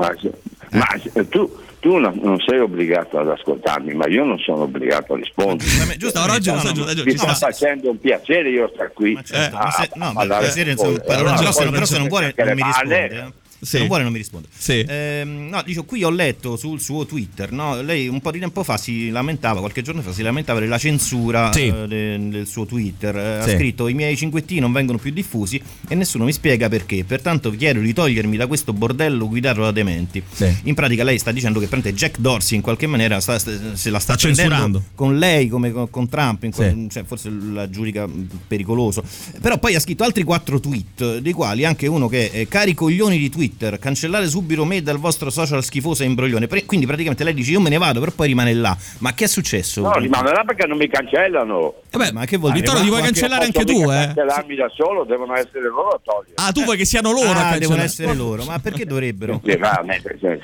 ma, 0.78 1.00
ma 1.14 1.24
tu 1.24 1.66
tu 1.80 1.96
non, 1.96 2.18
non, 2.20 2.40
sei 2.40 2.58
obbligato 2.58 3.20
ad 3.20 3.28
ascoltarmi, 3.28 3.94
ma 3.94 4.08
io 4.08 4.24
non 4.24 4.36
sono 4.38 4.62
obbligato 4.62 5.14
a 5.14 5.16
rispondere. 5.16 5.96
Giusto, 5.96 6.26
ragione, 6.26 6.60
no, 6.60 6.72
no, 6.72 7.02
mi 7.04 7.16
sta 7.16 7.34
facendo 7.34 7.90
un 7.90 8.00
piacere 8.00 8.48
io 8.50 8.68
stare 8.74 8.90
qui. 8.92 9.16
Certo, 9.22 9.56
a, 9.56 9.70
se, 9.70 9.88
no, 9.94 10.12
a, 10.12 10.22
a 10.22 10.38
piacere, 10.38 10.72
insomma, 10.72 10.98
però 10.98 11.52
se 11.84 11.98
non 11.98 12.08
vuole 12.08 12.34
non 12.36 12.54
mi 12.54 12.62
risponde. 12.64 13.08
Eh 13.08 13.46
sì. 13.60 13.78
non 13.78 13.86
vuole 13.86 14.02
non 14.02 14.12
mi 14.12 14.18
risponde. 14.18 14.48
Sì. 14.56 14.80
Eh, 14.80 15.22
no, 15.24 15.62
dico, 15.64 15.84
qui 15.84 16.04
ho 16.04 16.10
letto 16.10 16.56
sul 16.56 16.80
suo 16.80 17.06
Twitter, 17.06 17.52
no? 17.52 17.80
lei 17.82 18.08
un 18.08 18.20
po' 18.20 18.30
di 18.30 18.38
tempo 18.38 18.62
fa 18.62 18.76
si 18.76 19.10
lamentava, 19.10 19.60
qualche 19.60 19.82
giorno 19.82 20.02
fa 20.02 20.12
si 20.12 20.22
lamentava 20.22 20.60
della 20.60 20.78
censura 20.78 21.52
sì. 21.52 21.66
eh, 21.66 21.86
de, 21.86 22.28
del 22.28 22.46
suo 22.46 22.66
Twitter. 22.66 23.16
Eh, 23.16 23.38
ha 23.38 23.48
scritto 23.48 23.88
i 23.88 23.94
miei 23.94 24.14
5T 24.14 24.58
non 24.60 24.72
vengono 24.72 24.98
più 24.98 25.10
diffusi 25.10 25.60
e 25.88 25.94
nessuno 25.94 26.24
mi 26.24 26.32
spiega 26.32 26.68
perché. 26.68 27.04
Pertanto 27.04 27.50
vi 27.50 27.56
chiedo 27.56 27.80
di 27.80 27.92
togliermi 27.92 28.36
da 28.36 28.46
questo 28.46 28.72
bordello 28.72 29.28
guidato 29.28 29.62
da 29.62 29.70
dementi. 29.70 30.22
In 30.64 30.74
pratica 30.74 31.04
lei 31.04 31.18
sta 31.18 31.32
dicendo 31.32 31.60
che 31.60 31.66
prende 31.66 31.92
Jack 31.94 32.18
Dorsey 32.18 32.56
in 32.56 32.62
qualche 32.62 32.86
maniera 32.86 33.20
sta, 33.20 33.38
se 33.38 33.90
la 33.90 33.98
sta, 33.98 34.14
sta 34.14 34.16
censurando 34.16 34.82
con 34.94 35.18
lei 35.18 35.48
come 35.48 35.72
con, 35.72 35.90
con 35.90 36.08
Trump, 36.08 36.48
quel, 36.50 36.88
cioè, 36.90 37.04
forse 37.04 37.30
la 37.30 37.68
giudica 37.68 38.08
pericoloso. 38.46 39.02
Però 39.40 39.58
poi 39.58 39.74
ha 39.74 39.80
scritto 39.80 40.04
altri 40.04 40.22
quattro 40.22 40.60
tweet, 40.60 41.18
dei 41.18 41.32
quali 41.32 41.64
anche 41.64 41.86
uno 41.86 42.08
che 42.08 42.30
è 42.30 42.48
cari 42.48 42.74
coglioni 42.74 43.18
di 43.18 43.28
tweet 43.30 43.47
Twitter, 43.48 43.78
cancellare 43.78 44.28
subito 44.28 44.64
me 44.64 44.82
dal 44.82 44.98
vostro 44.98 45.30
social 45.30 45.64
schifoso 45.64 46.02
e 46.02 46.06
imbroglione. 46.06 46.46
Quindi 46.66 46.86
praticamente 46.86 47.24
lei 47.24 47.34
dice 47.34 47.52
io 47.52 47.60
me 47.60 47.70
ne 47.70 47.78
vado, 47.78 48.00
però 48.00 48.12
poi 48.14 48.28
rimane 48.28 48.52
là. 48.52 48.76
Ma 48.98 49.14
che 49.14 49.24
è 49.24 49.26
successo? 49.26 49.80
No, 49.80 49.92
rimane 49.94 50.30
là 50.30 50.42
perché 50.44 50.66
non 50.66 50.76
mi 50.76 50.88
cancellano. 50.88 51.74
Vabbè, 51.90 52.12
ma 52.12 52.24
che 52.26 52.36
vuol 52.36 52.52
dire? 52.52 52.64
Vittorio, 52.64 52.84
li 52.84 52.90
vuoi 52.90 53.02
cancellare 53.02 53.44
anche 53.46 53.64
tu, 53.64 53.82
eh? 53.82 53.86
cancellarmi 53.86 54.54
da 54.54 54.68
solo, 54.74 55.04
devono 55.04 55.34
essere 55.34 55.62
loro 55.62 55.88
a 55.88 56.00
togliere. 56.02 56.34
Ah, 56.34 56.52
tu 56.52 56.62
vuoi 56.64 56.76
che 56.76 56.84
siano 56.84 57.10
loro 57.10 57.38
ah, 57.38 57.50
a 57.50 57.58
devono 57.58 57.82
essere 57.82 58.14
loro, 58.14 58.44
ma 58.44 58.58
perché 58.58 58.84
dovrebbero? 58.84 59.40
Sì, 59.42 59.58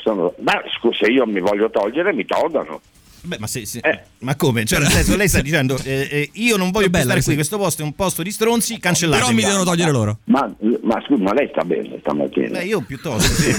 sono... 0.02 0.34
Ma 0.40 0.60
scusa, 0.78 1.06
io 1.06 1.26
mi 1.26 1.40
voglio 1.40 1.70
togliere, 1.70 2.12
mi 2.12 2.24
tolgano. 2.24 2.80
Beh, 3.26 3.38
ma, 3.38 3.46
se, 3.46 3.64
se, 3.64 3.78
eh. 3.82 4.00
ma 4.18 4.36
come? 4.36 4.66
Cioè, 4.66 4.80
nel 4.80 4.90
senso, 4.90 5.16
lei 5.16 5.28
sta 5.28 5.40
dicendo 5.40 5.78
eh, 5.82 6.08
eh, 6.10 6.30
io 6.34 6.58
non 6.58 6.70
voglio 6.70 6.90
più 6.90 7.00
stare 7.00 7.22
qui, 7.22 7.34
questo 7.34 7.56
posto 7.56 7.80
è 7.80 7.84
un 7.84 7.94
posto 7.94 8.22
di 8.22 8.30
stronzi, 8.30 8.78
cancellate. 8.78 9.22
Però 9.22 9.32
mi 9.34 9.42
devono 9.42 9.64
togliere 9.64 9.90
loro. 9.90 10.18
Ma, 10.24 10.54
ma 10.82 11.02
scusa, 11.06 11.22
ma 11.22 11.32
lei 11.32 11.48
sta 11.50 11.64
bene 11.64 11.96
stamattina? 12.00 12.58
Beh, 12.58 12.64
io 12.64 12.82
piuttosto, 12.82 13.32
sì. 13.32 13.52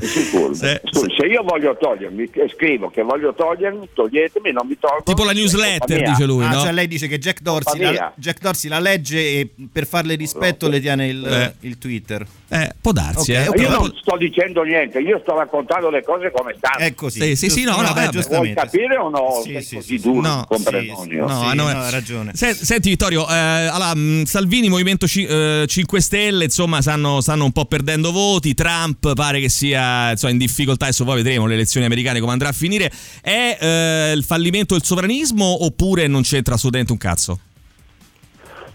sicuro. 0.00 0.54
Se, 0.54 0.80
scusa, 0.90 1.06
se 1.18 1.26
io 1.26 1.42
voglio 1.42 1.76
togliermi, 1.78 2.30
scrivo 2.54 2.88
che 2.88 3.02
voglio 3.02 3.34
togliermi, 3.34 3.90
toglietemi, 3.92 4.52
non 4.52 4.66
mi 4.66 4.78
tolgo. 4.78 5.02
Tipo 5.04 5.24
la 5.24 5.32
newsletter, 5.32 6.02
dice 6.08 6.24
lui. 6.24 6.44
Ah, 6.44 6.52
no? 6.52 6.60
cioè 6.60 6.72
lei 6.72 6.88
dice 6.88 7.08
che 7.08 7.18
Jack 7.18 7.42
Dorsey, 7.42 7.92
la, 7.92 8.10
Jack 8.16 8.40
Dorsey 8.40 8.70
la 8.70 8.80
legge 8.80 9.18
e 9.18 9.48
per 9.70 9.86
farle 9.86 10.14
rispetto 10.14 10.66
le 10.68 10.80
tiene 10.80 11.08
il, 11.08 11.26
eh. 11.26 11.54
il 11.66 11.76
Twitter. 11.76 12.26
Eh, 12.52 12.74
può 12.82 12.92
darsi, 12.92 13.32
okay, 13.32 13.44
eh. 13.44 13.48
okay. 13.48 13.62
Io 13.62 13.70
non 13.70 13.94
sto 13.98 14.16
dicendo 14.18 14.62
niente, 14.62 14.98
io 14.98 15.18
sto 15.22 15.34
raccontando 15.34 15.88
le 15.88 16.02
cose 16.02 16.30
come 16.30 16.54
stanno. 16.58 16.84
È 16.84 16.94
così. 16.94 17.20
Sì, 17.20 17.36
sì, 17.36 17.48
sì 17.48 17.64
no, 17.64 17.80
no, 17.80 17.94
giustamente. 18.10 18.36
Vuoi 18.36 18.54
capire 18.54 18.96
o 18.98 19.08
no? 19.08 19.40
Sì, 19.42 19.58
sì, 19.62 19.80
sì, 19.80 19.98
duro, 19.98 20.20
no, 20.20 20.46
sì, 20.50 21.16
no, 21.16 21.26
no, 21.26 21.52
no, 21.54 21.66
ha 21.68 21.88
ragione. 21.88 22.32
Senti 22.34 22.90
Vittorio, 22.90 23.26
eh, 23.26 23.34
allora, 23.34 23.94
Salvini, 24.26 24.68
Movimento 24.68 25.06
C- 25.06 25.26
eh, 25.26 25.64
5 25.66 26.00
Stelle, 26.02 26.44
insomma, 26.44 26.82
stanno, 26.82 27.22
stanno, 27.22 27.44
un 27.46 27.52
po' 27.52 27.64
perdendo 27.64 28.12
voti, 28.12 28.52
Trump 28.52 29.14
pare 29.14 29.40
che 29.40 29.48
sia 29.48 30.10
insomma, 30.10 30.32
in 30.32 30.38
difficoltà, 30.38 30.84
adesso 30.84 31.04
poi 31.04 31.22
vedremo 31.22 31.46
le 31.46 31.54
elezioni 31.54 31.86
americane 31.86 32.20
come 32.20 32.32
andrà 32.32 32.50
a 32.50 32.52
finire. 32.52 32.92
È 33.22 33.56
eh, 33.58 34.12
il 34.14 34.24
fallimento 34.24 34.74
del 34.74 34.84
sovranismo 34.84 35.64
oppure 35.64 36.06
non 36.06 36.20
c'entra 36.20 36.52
assolutamente 36.52 36.92
un 36.92 36.98
cazzo? 36.98 37.38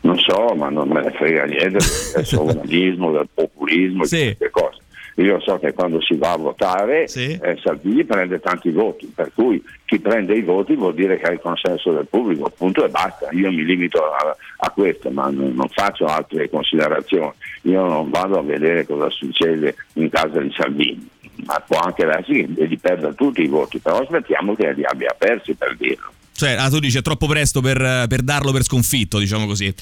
Non 0.08 0.18
so, 0.20 0.56
ma 0.56 0.70
non 0.70 0.88
me 0.88 1.02
ne 1.02 1.12
frega 1.12 1.44
niente 1.44 1.80
del 2.16 2.26
sovranismo, 2.26 3.12
del 3.12 3.28
populismo 3.34 4.06
sì. 4.06 4.24
queste 4.24 4.50
cose. 4.50 4.82
Io 5.16 5.40
so 5.40 5.58
che 5.58 5.74
quando 5.74 6.00
si 6.00 6.16
va 6.16 6.34
a 6.34 6.38
votare 6.38 7.08
sì. 7.08 7.38
eh, 7.42 7.58
Salvini 7.58 8.06
prende 8.06 8.40
tanti 8.40 8.70
voti, 8.70 9.12
per 9.14 9.32
cui 9.34 9.62
chi 9.84 10.00
prende 10.00 10.36
i 10.36 10.44
voti 10.44 10.76
vuol 10.76 10.94
dire 10.94 11.18
che 11.18 11.26
ha 11.26 11.32
il 11.32 11.40
consenso 11.40 11.92
del 11.92 12.06
pubblico, 12.08 12.52
punto 12.56 12.86
e 12.86 12.90
basta. 12.90 13.28
Io 13.32 13.52
mi 13.52 13.66
limito 13.66 14.00
a, 14.00 14.36
a 14.58 14.70
questo, 14.70 15.10
ma 15.10 15.30
non, 15.30 15.54
non, 15.56 15.68
faccio 15.70 16.06
altre 16.06 16.50
considerazioni. 16.50 17.32
Io 17.64 17.84
non 17.84 18.12
vado 18.12 18.38
a 18.38 18.44
vedere 18.44 18.86
cosa 18.86 19.10
succede 19.10 19.76
in 19.94 20.08
casa 20.10 20.40
di 20.40 20.54
Salvini, 20.56 21.10
ma 21.46 21.64
può 21.66 21.80
anche 21.80 22.06
darsi 22.06 22.34
che 22.34 22.68
gli 22.68 22.80
perda 22.80 23.12
tutti 23.12 23.42
i 23.42 23.48
voti, 23.48 23.80
però 23.80 23.98
aspettiamo 23.98 24.54
che 24.54 24.72
li 24.74 24.86
abbia 24.86 25.16
persi 25.18 25.56
per 25.56 25.76
dirlo. 25.78 26.12
Cioè, 26.38 26.52
ah, 26.52 26.70
tu 26.70 26.78
dici 26.78 27.00
è 27.00 27.02
troppo 27.02 27.26
presto 27.26 27.62
per, 27.62 28.06
per 28.08 28.22
darlo 28.22 28.52
per 28.52 28.62
sconfitto, 28.62 29.18
diciamo 29.18 29.48
così. 29.48 29.74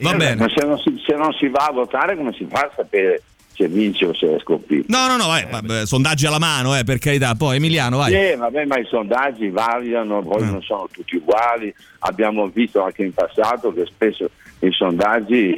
Va 0.00 0.12
eh, 0.12 0.16
bene. 0.16 0.36
Ma 0.36 0.48
se 0.54 0.66
non, 0.66 0.78
si, 0.78 1.02
se 1.02 1.14
non, 1.16 1.32
si, 1.32 1.48
va 1.48 1.64
a 1.64 1.72
votare, 1.72 2.14
come 2.14 2.34
si 2.34 2.46
fa 2.46 2.60
a 2.60 2.72
sapere 2.76 3.22
se 3.54 3.68
vince 3.68 4.04
o 4.04 4.14
se 4.14 4.36
è 4.36 4.38
sconfitto. 4.40 4.84
No, 4.88 5.06
no, 5.06 5.16
no, 5.16 5.26
vai, 5.26 5.46
vabbè, 5.50 5.86
sondaggi 5.86 6.26
alla 6.26 6.38
mano, 6.38 6.76
eh, 6.76 6.84
per 6.84 6.98
carità. 6.98 7.34
Poi 7.34 7.56
Emiliano, 7.56 7.96
vai. 7.96 8.12
Sì, 8.12 8.36
vabbè, 8.36 8.66
ma 8.66 8.78
i 8.78 8.84
sondaggi 8.84 9.48
variano, 9.48 10.22
poi 10.22 10.42
mm. 10.42 10.50
non 10.50 10.62
sono 10.62 10.88
tutti 10.92 11.16
uguali. 11.16 11.74
Abbiamo 12.00 12.46
visto 12.48 12.82
anche 12.82 13.04
in 13.04 13.14
passato 13.14 13.72
che 13.72 13.86
spesso 13.86 14.28
i 14.58 14.70
sondaggi 14.70 15.56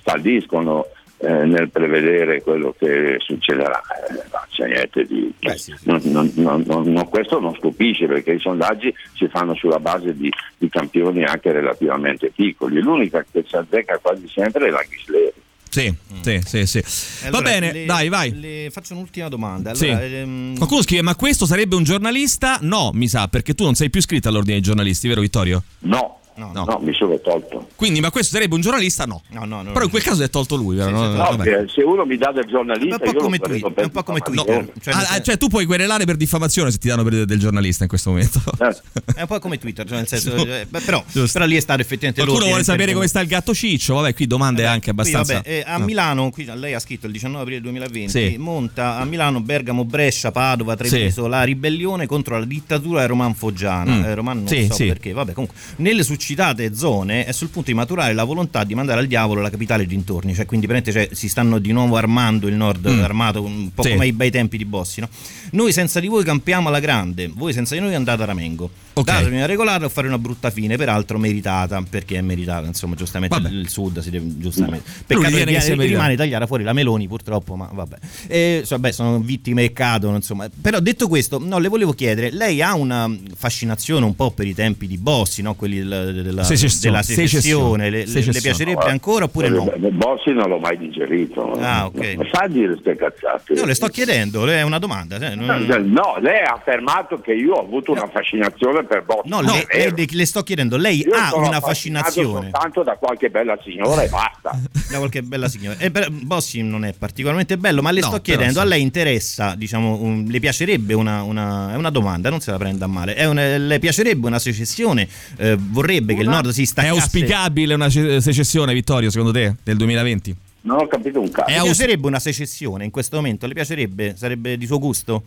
falliscono 0.00 0.86
eh, 1.22 1.44
nel 1.44 1.70
prevedere 1.70 2.42
quello 2.42 2.74
che 2.76 3.16
succederà. 3.18 3.80
Eh, 3.80 4.22
c'è 4.50 4.66
niente 4.66 5.04
di. 5.04 5.32
Beh, 5.38 5.56
sì, 5.56 5.72
sì. 5.76 5.88
Non, 5.88 6.00
non, 6.34 6.64
non, 6.66 7.08
questo 7.08 7.38
non 7.38 7.54
stupisce 7.54 8.06
perché 8.06 8.32
i 8.32 8.40
sondaggi 8.40 8.92
si 9.14 9.28
fanno 9.28 9.54
sulla 9.54 9.78
base 9.78 10.16
di, 10.16 10.28
di 10.58 10.68
campioni 10.68 11.22
anche 11.24 11.52
relativamente 11.52 12.30
piccoli. 12.34 12.80
L'unica 12.80 13.24
che 13.30 13.44
si 13.46 13.54
azzecca 13.54 13.98
quasi 13.98 14.28
sempre 14.28 14.66
è 14.66 14.70
la 14.70 14.82
Ghisleri. 14.82 15.32
Sì, 15.68 15.88
mm. 15.90 16.20
sì, 16.20 16.40
sì, 16.44 16.66
sì. 16.66 17.26
Allora, 17.26 17.42
Va 17.42 17.50
bene, 17.50 17.72
le, 17.72 17.84
dai, 17.86 18.08
vai. 18.08 18.38
Le 18.38 18.68
faccio 18.72 18.92
un'ultima 18.94 19.28
domanda. 19.28 19.70
Allora, 19.70 20.00
sì. 20.00 20.14
ehm... 20.14 20.56
Qualcuno 20.56 20.82
scrive: 20.82 21.02
Ma 21.02 21.14
questo 21.14 21.46
sarebbe 21.46 21.76
un 21.76 21.84
giornalista? 21.84 22.58
No, 22.62 22.90
mi 22.92 23.06
sa, 23.06 23.28
perché 23.28 23.54
tu 23.54 23.62
non 23.62 23.74
sei 23.74 23.90
più 23.90 24.00
iscritto 24.00 24.28
all'ordine 24.28 24.54
dei 24.54 24.62
giornalisti, 24.62 25.06
vero 25.06 25.20
Vittorio? 25.20 25.62
No. 25.80 26.18
No, 26.34 26.50
no. 26.52 26.64
no, 26.64 26.78
mi 26.80 26.94
sono 26.94 27.18
tolto. 27.20 27.68
Quindi, 27.76 28.00
ma 28.00 28.10
questo 28.10 28.34
sarebbe 28.34 28.54
un 28.54 28.62
giornalista? 28.62 29.04
No. 29.04 29.22
no, 29.28 29.44
no, 29.44 29.62
no 29.62 29.72
Però 29.72 29.84
in 29.84 29.90
quel 29.90 30.02
caso 30.02 30.22
è 30.22 30.30
tolto 30.30 30.56
lui. 30.56 30.80
Sì, 30.80 30.90
no, 30.90 31.06
no, 31.08 31.38
se 31.68 31.82
uno 31.82 32.06
mi 32.06 32.16
dà 32.16 32.32
del 32.32 32.46
giornalista, 32.46 32.96
è 32.96 33.08
un 33.08 33.14
po' 33.14 33.20
come, 33.20 33.38
tweet, 33.38 33.74
è 33.74 33.82
un 33.82 33.90
po 33.90 34.02
come 34.02 34.20
Twitter. 34.20 34.72
Cioè, 34.80 34.94
ah, 34.94 35.20
cioè, 35.20 35.36
tu 35.36 35.48
puoi 35.48 35.66
querelare 35.66 36.04
per 36.04 36.16
diffamazione 36.16 36.70
se 36.70 36.78
ti 36.78 36.88
danno 36.88 37.02
per 37.02 37.24
del 37.26 37.38
giornalista 37.38 37.82
in 37.82 37.88
questo 37.88 38.10
momento. 38.10 38.40
Eh. 38.58 38.76
è 39.16 39.20
un 39.20 39.26
po' 39.26 39.38
come 39.40 39.58
Twitter, 39.58 39.86
cioè 39.86 39.98
nel 39.98 40.08
senso, 40.08 40.34
eh, 40.36 40.66
però, 40.70 41.04
però, 41.32 41.44
lì 41.44 41.56
è 41.56 41.60
stato 41.60 41.80
effettivamente 41.80 42.22
Qualcuno 42.22 42.46
vuole 42.46 42.64
sapere 42.64 42.94
come 42.94 43.06
sta 43.08 43.20
il 43.20 43.28
gatto 43.28 43.52
ciccio. 43.54 43.94
Vabbè, 43.94 44.14
qui 44.14 44.26
domande 44.26 44.62
vabbè, 44.62 44.74
anche 44.74 44.90
abbastanza. 44.90 45.40
Qui, 45.40 45.50
vabbè, 45.50 45.68
eh, 45.68 45.70
a 45.70 45.78
Milano, 45.78 46.30
qui 46.30 46.50
lei 46.54 46.72
ha 46.72 46.78
scritto 46.78 47.06
il 47.06 47.12
19 47.12 47.42
aprile 47.42 47.60
2020, 47.60 48.10
sì. 48.10 48.36
monta 48.38 48.96
a 48.96 49.04
Milano, 49.04 49.40
Bergamo, 49.40 49.84
Brescia, 49.84 50.30
Padova, 50.30 50.76
Treviso, 50.76 51.24
sì. 51.24 51.28
la 51.28 51.42
ribellione 51.42 52.06
contro 52.06 52.38
la 52.38 52.44
dittatura 52.44 53.04
roman 53.06 53.34
foggiana. 53.34 53.96
Mm. 53.96 54.04
Eh, 54.04 54.14
roman 54.14 54.44
non 54.44 54.70
so 54.70 54.76
perché, 54.76 55.12
vabbè, 55.12 55.32
comunque, 55.32 55.58
nelle 55.76 56.02
suscitate 56.22 56.72
zone 56.74 57.24
è 57.24 57.32
sul 57.32 57.48
punto 57.48 57.70
di 57.70 57.76
maturare 57.76 58.14
la 58.14 58.22
volontà 58.22 58.62
di 58.62 58.76
mandare 58.76 59.00
al 59.00 59.08
diavolo 59.08 59.40
la 59.40 59.50
capitale 59.50 59.84
dintorni, 59.84 60.34
cioè 60.34 60.46
quindi 60.46 60.68
cioè, 60.84 61.08
si 61.10 61.28
stanno 61.28 61.58
di 61.58 61.72
nuovo 61.72 61.96
armando 61.96 62.46
il 62.46 62.54
nord 62.54 62.88
mm. 62.88 63.02
armato, 63.02 63.42
un 63.42 63.70
po' 63.74 63.82
sì. 63.82 63.90
come 63.90 64.04
ai 64.04 64.12
bei 64.12 64.30
tempi 64.30 64.56
di 64.56 64.64
Bossi. 64.64 65.00
No? 65.00 65.08
Noi 65.50 65.72
senza 65.72 65.98
di 65.98 66.06
voi 66.06 66.22
campiamo 66.22 66.68
alla 66.68 66.78
grande, 66.78 67.28
voi 67.28 67.52
senza 67.52 67.74
di 67.74 67.80
noi 67.80 67.94
andate 67.94 68.22
a 68.22 68.26
Ramengo. 68.26 68.70
Okay. 68.94 69.16
Datemi 69.16 69.36
una 69.36 69.46
regolare 69.46 69.86
o 69.86 69.88
fare 69.88 70.06
una 70.06 70.18
brutta 70.18 70.50
fine, 70.50 70.76
peraltro 70.76 71.18
meritata, 71.18 71.82
perché 71.88 72.18
è 72.18 72.20
meritata, 72.20 72.66
insomma, 72.66 72.94
giustamente 72.94 73.34
vabbè. 73.34 73.52
il 73.52 73.68
sud 73.68 74.00
si 74.00 74.10
deve 74.10 74.38
giustamente. 74.38 74.88
Peccato 75.06 75.34
che, 75.34 75.44
che 75.44 75.74
rimane 75.74 76.14
tagliare 76.14 76.46
fuori 76.46 76.62
la 76.62 76.74
Meloni, 76.74 77.08
purtroppo, 77.08 77.56
ma 77.56 77.70
vabbè. 77.72 77.96
E, 78.26 78.62
cioè, 78.66 78.78
beh, 78.78 78.92
sono 78.92 79.18
vittime 79.20 79.62
che 79.62 79.72
cadono, 79.72 80.16
insomma. 80.16 80.48
Però 80.60 80.78
detto 80.78 81.08
questo, 81.08 81.38
no, 81.38 81.58
le 81.58 81.68
volevo 81.68 81.92
chiedere, 81.94 82.30
lei 82.30 82.60
ha 82.60 82.74
una 82.74 83.10
fascinazione 83.34 84.04
un 84.04 84.14
po' 84.14 84.30
per 84.30 84.46
i 84.46 84.54
tempi 84.54 84.86
di 84.86 84.98
Bossi, 84.98 85.40
no? 85.40 85.54
quelli 85.54 85.82
della, 86.12 86.42
della, 86.42 86.70
della 86.80 87.02
secessione, 87.02 87.90
le, 87.90 88.04
le, 88.06 88.40
piacerebbe 88.40 88.84
ancora 88.84 89.24
oppure 89.24 89.48
no? 89.48 89.72
Bossi 89.90 90.32
non 90.32 90.48
l'ho 90.48 90.58
mai 90.58 90.76
digerito. 90.78 91.52
Ah, 91.52 91.86
ok. 91.86 92.14
Ma 92.16 92.24
fa 92.30 92.46
dire 92.48 92.68
queste 92.68 92.96
cazzate. 92.96 93.54
No, 93.54 93.64
le 93.64 93.74
sto 93.74 93.88
chiedendo, 93.88 94.46
è 94.46 94.62
una 94.62 94.78
domanda. 94.78 95.18
Non... 95.34 95.64
No, 95.86 96.16
lei 96.20 96.42
ha 96.42 96.54
affermato 96.54 97.20
che 97.20 97.32
io 97.32 97.54
ho 97.54 97.60
avuto 97.60 97.92
una 97.92 98.08
fascinazione 98.08 98.84
per 98.84 99.04
Bossi. 99.04 99.28
No, 99.28 99.40
lei, 99.40 99.64
lei, 99.70 100.08
le 100.10 100.26
sto 100.26 100.42
chiedendo, 100.42 100.76
lei 100.76 101.00
Io 101.00 101.14
ha 101.14 101.34
una 101.36 101.60
fascinazione. 101.60 102.50
soltanto 102.50 102.82
da 102.82 102.96
qualche 102.96 103.30
bella 103.30 103.58
signora 103.62 104.02
e 104.02 104.08
basta. 104.08 104.50
da 104.90 104.98
qualche 104.98 105.22
bella 105.22 105.48
signora. 105.48 105.76
E 105.78 105.90
per, 105.90 106.10
Bossi 106.10 106.62
non 106.62 106.84
è 106.84 106.92
particolarmente 106.92 107.56
bello, 107.56 107.82
ma 107.82 107.90
le 107.90 108.00
no, 108.00 108.06
sto 108.08 108.20
chiedendo, 108.20 108.54
sì. 108.54 108.58
a 108.60 108.64
lei 108.64 108.82
interessa, 108.82 109.54
diciamo, 109.54 110.00
un, 110.00 110.26
le 110.28 110.40
piacerebbe 110.40 110.94
una, 110.94 111.22
una, 111.22 111.72
è 111.72 111.76
una 111.76 111.90
domanda, 111.90 112.30
non 112.30 112.40
se 112.40 112.50
la 112.50 112.58
prenda 112.58 112.86
a 112.86 112.88
male, 112.88 113.24
una, 113.24 113.56
le 113.56 113.78
piacerebbe 113.78 114.26
una 114.26 114.38
secessione? 114.38 115.08
Eh, 115.36 115.56
vorrebbe 115.58 116.01
una, 116.04 116.14
che 116.14 116.20
il 116.22 116.28
nord 116.28 116.48
si 116.50 116.66
staccasse? 116.66 116.94
È 116.94 116.98
auspicabile 116.98 117.74
una 117.74 117.90
secessione, 117.90 118.72
Vittorio, 118.74 119.10
secondo 119.10 119.32
te, 119.32 119.54
del 119.62 119.76
2020? 119.76 120.36
Non 120.62 120.78
ho 120.78 120.86
capito 120.86 121.20
un 121.20 121.30
cazzo. 121.30 121.50
Le 121.50 121.62
piacerebbe 121.62 122.06
una 122.06 122.20
secessione 122.20 122.84
in 122.84 122.90
questo 122.90 123.16
momento? 123.16 123.46
Le 123.46 123.54
piacerebbe? 123.54 124.14
Sarebbe 124.16 124.56
di 124.56 124.66
suo 124.66 124.78
gusto? 124.78 125.22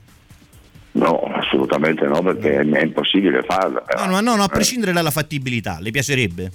No, 0.93 1.19
assolutamente 1.33 2.05
no, 2.05 2.21
perché 2.21 2.59
è 2.59 2.83
impossibile 2.83 3.43
farla. 3.43 3.83
No, 3.97 4.05
no, 4.05 4.21
no, 4.21 4.35
no, 4.35 4.43
a 4.43 4.47
prescindere 4.47 4.93
dalla 4.93 5.11
fattibilità, 5.11 5.77
le 5.81 5.91
piacerebbe? 5.91 6.51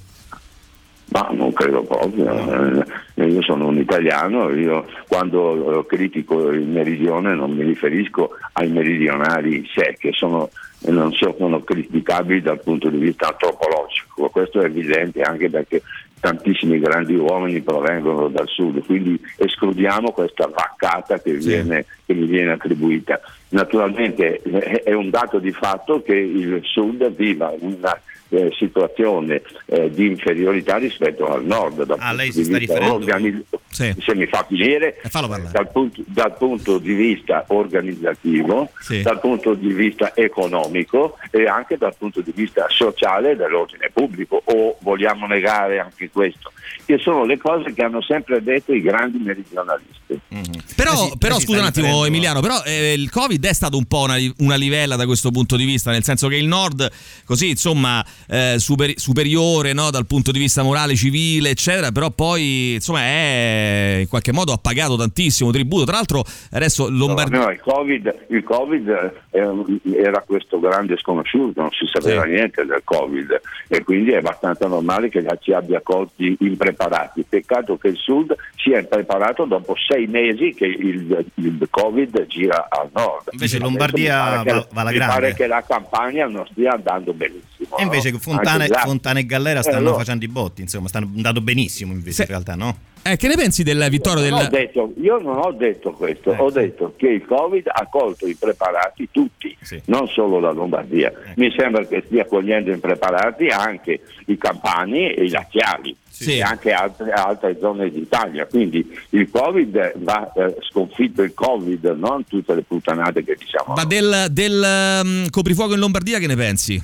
Ma 1.11 1.29
non 1.33 1.53
credo 1.53 1.83
proprio. 1.83 2.85
Eh, 3.15 3.25
io 3.25 3.43
sono 3.43 3.67
un 3.67 3.79
italiano, 3.79 4.51
io 4.51 4.87
quando 5.09 5.85
critico 5.89 6.51
il 6.51 6.67
meridione 6.67 7.35
non 7.35 7.51
mi 7.51 7.65
riferisco 7.65 8.31
ai 8.53 8.69
meridionali 8.69 9.69
sé, 9.75 9.97
che 9.99 10.13
sono, 10.13 10.51
non 10.87 11.13
sono 11.13 11.61
criticabili 11.61 12.43
dal 12.43 12.63
punto 12.63 12.89
di 12.89 12.99
vista 12.99 13.29
antropologico. 13.29 14.29
Questo 14.29 14.61
è 14.61 14.67
evidente 14.67 15.23
anche 15.23 15.51
perché 15.51 15.83
tantissimi 16.21 16.79
grandi 16.79 17.17
uomini 17.17 17.61
provengono 17.61 18.29
dal 18.29 18.47
sud, 18.47 18.85
quindi 18.85 19.19
escludiamo 19.37 20.13
questa 20.13 20.47
vaccata 20.47 21.19
che, 21.19 21.33
viene, 21.33 21.87
che 22.05 22.15
mi 22.15 22.27
viene 22.27 22.53
attribuita. 22.53 23.19
Naturalmente 23.49 24.41
eh, 24.43 24.83
è 24.83 24.93
un 24.93 25.11
dato 25.11 25.39
di 25.39 25.51
fatto 25.51 26.03
che 26.03 26.15
il 26.15 26.61
sud 26.63 27.11
viva 27.17 27.53
una 27.59 27.99
eh, 28.31 28.51
situazione 28.57 29.43
eh, 29.67 29.91
di 29.91 30.07
inferiorità 30.07 30.77
rispetto 30.77 31.27
al 31.27 31.45
nord. 31.45 31.85
Dal 31.85 31.99
ah, 32.01 32.13
lei 32.13 32.33
si 32.33 32.45
sta 32.45 32.59
riferendo? 32.59 32.95
Organi- 32.95 33.45
sì. 33.69 33.95
Se 34.01 34.15
mi 34.15 34.27
fa 34.27 34.45
finire, 34.49 35.01
eh, 35.01 35.09
dal 35.11 35.71
punto, 35.71 36.03
dal, 36.07 36.37
punto, 36.37 36.79
di 36.79 36.95
vista 36.95 37.45
organizzativo, 37.49 38.71
sì. 38.81 39.03
dal 39.03 39.21
punto 39.21 39.55
di 39.55 39.73
vista 39.73 40.15
economico 40.15 41.19
e 41.31 41.47
anche 41.47 41.77
dal 41.77 41.95
punto 41.97 42.21
di 42.21 42.33
vista 42.35 42.67
sociale 42.69 43.37
dell'ordine 43.37 43.91
pubblico, 43.93 44.43
o 44.45 44.77
vogliamo 44.81 45.27
negare 45.27 45.79
anche 45.79 46.11
questo? 46.11 46.53
che 46.91 46.99
sono 46.99 47.25
le 47.25 47.39
cose 47.39 47.73
che 47.73 47.83
hanno 47.83 48.03
sempre 48.03 48.43
detto 48.43 48.73
i 48.73 48.81
grandi 48.81 49.19
meridionalisti. 49.19 50.21
Mm-hmm. 50.35 50.45
Però, 50.75 50.93
eh 50.93 50.97
sì, 50.97 51.13
però 51.19 51.39
scusa 51.39 51.61
un 51.61 51.67
attimo 51.67 52.05
Emiliano, 52.05 52.41
però 52.41 52.63
eh, 52.65 52.95
il 52.95 53.11
Covid 53.11 53.45
è 53.47 53.53
stato 53.53 53.77
un 53.77 53.85
po' 53.87 54.03
una, 54.03 54.17
una, 54.39 54.57
livella 54.57 54.97
da 54.97 55.07
questo 55.07 55.31
punto 55.31 55.57
di 55.57 55.65
vista, 55.65 55.91
nel 55.91 56.03
senso 56.03 56.27
che 56.27 56.37
il 56.37 56.47
Nord, 56.47 56.91
così 57.25 57.51
insomma, 57.51 58.05
eh, 58.29 58.55
super, 58.59 58.93
superiore 58.97 59.73
no, 59.73 59.91
dal 59.91 60.07
punto 60.07 60.33
di 60.33 60.39
vista 60.39 60.63
morale, 60.63 60.95
civile, 60.95 61.51
eccetera, 61.51 61.93
però 61.93 62.11
poi 62.11 62.75
insomma 62.75 63.01
è 63.01 63.99
in 64.01 64.09
qualche 64.09 64.33
modo 64.33 64.53
ha 64.53 64.59
pagato 64.59 64.97
tantissimo 64.97 65.51
tributo. 65.51 65.85
Tra 65.85 65.97
l'altro 65.97 66.25
adesso 66.53 66.89
Lombardia... 66.89 67.39
No, 67.39 67.45
no, 67.45 67.51
il, 67.51 67.61
COVID, 67.61 68.15
il 68.31 68.43
COVID 68.43 69.13
era 69.31 70.23
questo 70.27 70.59
grande 70.59 70.97
sconosciuto, 70.97 71.61
non 71.61 71.71
si 71.71 71.87
sapeva 71.91 72.23
sì. 72.25 72.31
niente 72.31 72.65
del 72.65 72.83
Covid 72.83 73.41
e 73.69 73.85
quindi 73.85 74.11
è 74.11 74.17
abbastanza 74.17 74.67
normale 74.67 75.09
che 75.09 75.25
ci 75.41 75.53
abbia 75.53 75.81
colti 75.83 76.37
impreparati. 76.41 77.25
Peccato 77.29 77.79
che 77.79 77.89
il 77.89 77.97
Sud 77.97 78.35
sia 78.57 78.79
impreparato 78.79 79.45
dopo 79.45 79.75
sei 79.77 80.07
mesi 80.07 80.53
che 80.53 80.67
il, 80.67 81.25
il 81.35 81.67
Covid 81.71 82.27
gira 82.27 82.67
al 82.69 82.89
nord. 82.93 83.29
Invece 83.31 83.59
Lombardia 83.59 84.43
va, 84.43 84.67
va 84.73 84.81
alla 84.81 84.93
grande. 84.93 85.15
Mi 85.15 85.21
pare 85.21 85.35
che 85.35 85.47
la 85.47 85.65
campagna 85.67 86.27
non 86.27 86.47
stia 86.51 86.73
andando 86.73 87.13
benissimo. 87.13 87.77
E 87.77 87.83
invece 87.83 88.11
no? 88.11 88.19
Fontana, 88.19 88.67
Fontana, 88.67 89.21
e 89.21 89.27
Gallera 89.27 89.63
stanno 89.63 89.77
eh, 89.77 89.81
allora. 89.81 89.99
facendo 89.99 90.25
i 90.25 90.29
botti, 90.29 90.63
insomma, 90.63 90.89
stanno 90.89 91.11
andando 91.15 91.41
benissimo 91.41 91.93
invece 91.93 92.13
Se... 92.13 92.23
in 92.23 92.29
realtà, 92.29 92.55
no? 92.57 92.77
Eh, 93.03 93.17
che 93.17 93.29
ne 93.29 93.35
pensi 93.35 93.63
del 93.63 93.87
vittorio 93.91 94.23
del... 94.23 94.49
Detto, 94.51 94.93
io 95.01 95.19
non 95.19 95.39
ho 95.39 95.53
detto 95.53 95.93
questo, 95.93 96.33
eh, 96.33 96.37
ho 96.39 96.51
detto 96.51 96.95
che 96.97 97.09
il 97.09 97.25
Covid 97.25 97.67
ha 97.67 97.87
colto 97.87 98.27
impreparati 98.27 99.09
tutti, 99.11 99.57
sì. 99.63 99.81
non 99.87 100.07
solo 100.09 100.39
la 100.39 100.51
Lombardia. 100.51 101.11
Eh. 101.11 101.33
Mi 101.37 101.53
sembra 101.57 101.85
che 101.87 102.03
stia 102.07 102.27
cogliendo 102.27 102.71
impreparati 102.71 103.49
anche 103.49 104.01
i 104.27 104.37
campani 104.37 105.13
e 105.13 105.25
i 105.25 105.31
laziali. 105.31 105.97
Sì. 106.21 106.37
e 106.37 106.43
anche 106.43 106.71
altre, 106.73 107.13
altre, 107.13 107.57
zone 107.59 107.91
d'Italia. 107.91 108.45
Quindi 108.45 108.87
il 109.11 109.31
Covid 109.31 109.93
va 110.01 110.31
eh, 110.35 110.57
sconfitto 110.69 111.23
il 111.23 111.33
Covid, 111.33 111.97
non 111.97 112.27
tutte 112.27 112.55
le 112.55 112.61
puttanate 112.61 113.25
che 113.25 113.37
diciamo. 113.39 113.73
Ma 113.75 113.85
del, 113.87 114.27
del 114.31 115.01
um, 115.03 115.31
coprifuoco 115.31 115.73
in 115.73 115.79
Lombardia 115.79 116.19
che 116.19 116.27
ne 116.27 116.37
pensi? 116.37 116.83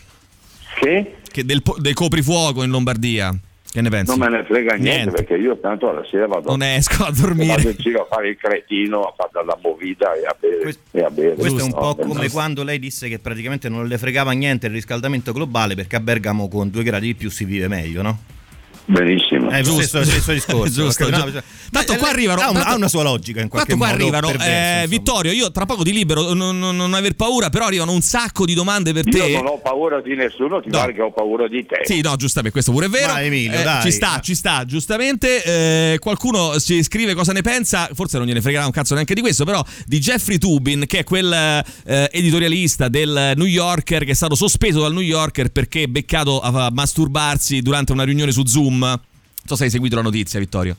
Che? 0.80 1.16
che 1.36 1.44
del, 1.44 1.60
del 1.76 1.92
coprifuoco 1.92 2.62
in 2.62 2.70
Lombardia. 2.70 3.30
Che 3.76 3.82
ne 3.82 3.90
pensi? 3.90 4.16
Non 4.16 4.30
me 4.30 4.38
ne 4.38 4.42
frega 4.42 4.72
niente, 4.76 4.90
niente, 4.90 5.10
perché 5.10 5.34
io 5.34 5.58
tanto 5.58 5.90
alla 5.90 6.02
sera 6.10 6.26
vado, 6.26 6.48
non 6.48 6.62
esco 6.62 7.04
a 7.04 7.12
dormire. 7.14 7.56
Vado 7.56 7.68
in 7.68 7.76
giro 7.76 8.04
a 8.04 8.06
fare 8.08 8.30
il 8.30 8.36
cretino, 8.38 9.02
a 9.02 9.12
fare 9.14 9.44
la 9.44 9.58
movida 9.62 10.14
e 10.14 10.24
a 10.24 10.34
bere. 10.40 10.62
Questo, 10.62 10.82
e 10.92 11.02
a 11.02 11.10
bere. 11.10 11.34
questo 11.34 11.58
è 11.58 11.62
un 11.62 11.74
po' 11.74 11.94
come 11.94 12.22
no. 12.22 12.30
quando 12.30 12.64
lei 12.64 12.78
disse 12.78 13.06
che 13.10 13.18
praticamente 13.18 13.68
non 13.68 13.86
le 13.86 13.98
fregava 13.98 14.32
niente 14.32 14.68
il 14.68 14.72
riscaldamento 14.72 15.32
globale 15.32 15.74
perché 15.74 15.96
a 15.96 16.00
Bergamo 16.00 16.48
con 16.48 16.70
due 16.70 16.84
gradi 16.84 17.08
di 17.08 17.14
più 17.16 17.28
si 17.28 17.44
vive 17.44 17.68
meglio, 17.68 18.00
no? 18.00 18.18
Benissimo. 18.86 19.50
È 19.50 19.62
giusto, 19.62 19.98
il 19.98 20.06
suo 20.06 20.32
discorso. 20.32 20.72
giusto, 20.82 21.10
giusto. 21.10 21.42
Tanto 21.70 21.96
qua 21.96 22.08
arrivano. 22.08 22.40
Ha 22.40 22.50
una, 22.50 22.60
tanto, 22.60 22.76
una, 22.76 22.88
sua 22.88 23.02
logica 23.02 23.40
in 23.40 23.48
qualche 23.48 23.76
tanto 23.76 23.84
modo. 23.84 23.96
qua 23.96 24.04
arrivano. 24.06 24.28
Perverso, 24.28 24.84
eh, 24.84 24.88
Vittorio, 24.88 25.32
io 25.32 25.50
tra 25.50 25.66
poco 25.66 25.82
ti 25.82 25.92
libero, 25.92 26.32
non, 26.34 26.58
non, 26.58 26.76
non, 26.76 26.94
aver 26.94 27.14
paura, 27.14 27.50
però 27.50 27.66
arrivano 27.66 27.90
un 27.90 28.00
sacco 28.00 28.44
di 28.44 28.54
domande 28.54 28.92
per 28.92 29.04
te. 29.04 29.24
Io 29.24 29.42
non 29.42 29.46
ho 29.46 29.58
paura 29.58 30.00
di 30.00 30.14
nessuno, 30.14 30.60
ti 30.60 30.70
no. 30.70 30.78
pare 30.78 30.92
che 30.92 31.02
ho 31.02 31.10
paura 31.10 31.48
di 31.48 31.66
te. 31.66 31.80
Sì, 31.82 32.00
no, 32.00 32.14
giustamente, 32.14 32.52
questo 32.52 32.70
pure 32.70 32.86
è 32.86 32.88
vero. 32.88 33.12
Ma 33.12 33.22
Emilio, 33.22 33.58
eh, 33.58 33.62
dai. 33.64 33.82
Ci 33.82 33.90
sta, 33.90 34.20
ci 34.22 34.34
sta, 34.36 34.64
giustamente. 34.64 35.42
Eh, 35.42 35.98
qualcuno 35.98 36.58
ci 36.60 36.82
scrive 36.84 37.14
cosa 37.14 37.32
ne 37.32 37.42
pensa, 37.42 37.88
forse 37.92 38.18
non 38.18 38.26
gliene 38.26 38.40
fregherà 38.40 38.64
un 38.64 38.72
cazzo 38.72 38.94
neanche 38.94 39.14
di 39.14 39.20
questo, 39.20 39.44
però 39.44 39.64
di 39.84 39.98
Jeffrey 39.98 40.38
Tubin, 40.38 40.84
che 40.86 41.00
è 41.00 41.04
quel 41.04 41.32
eh, 41.32 42.08
editorialista 42.12 42.88
del 42.88 43.32
New 43.34 43.46
Yorker 43.46 44.04
che 44.04 44.12
è 44.12 44.14
stato 44.14 44.36
sospeso 44.36 44.80
dal 44.80 44.92
New 44.92 45.02
Yorker 45.02 45.50
perché 45.50 45.82
è 45.82 45.86
beccato 45.86 46.40
a 46.40 46.70
masturbarsi 46.70 47.60
durante 47.60 47.92
una 47.92 48.04
riunione 48.04 48.30
su 48.30 48.44
Zoom. 48.46 48.75
Non 48.78 49.00
so 49.44 49.56
se 49.56 49.64
hai 49.64 49.70
seguito 49.70 49.96
la 49.96 50.02
notizia, 50.02 50.38
Vittorio. 50.38 50.76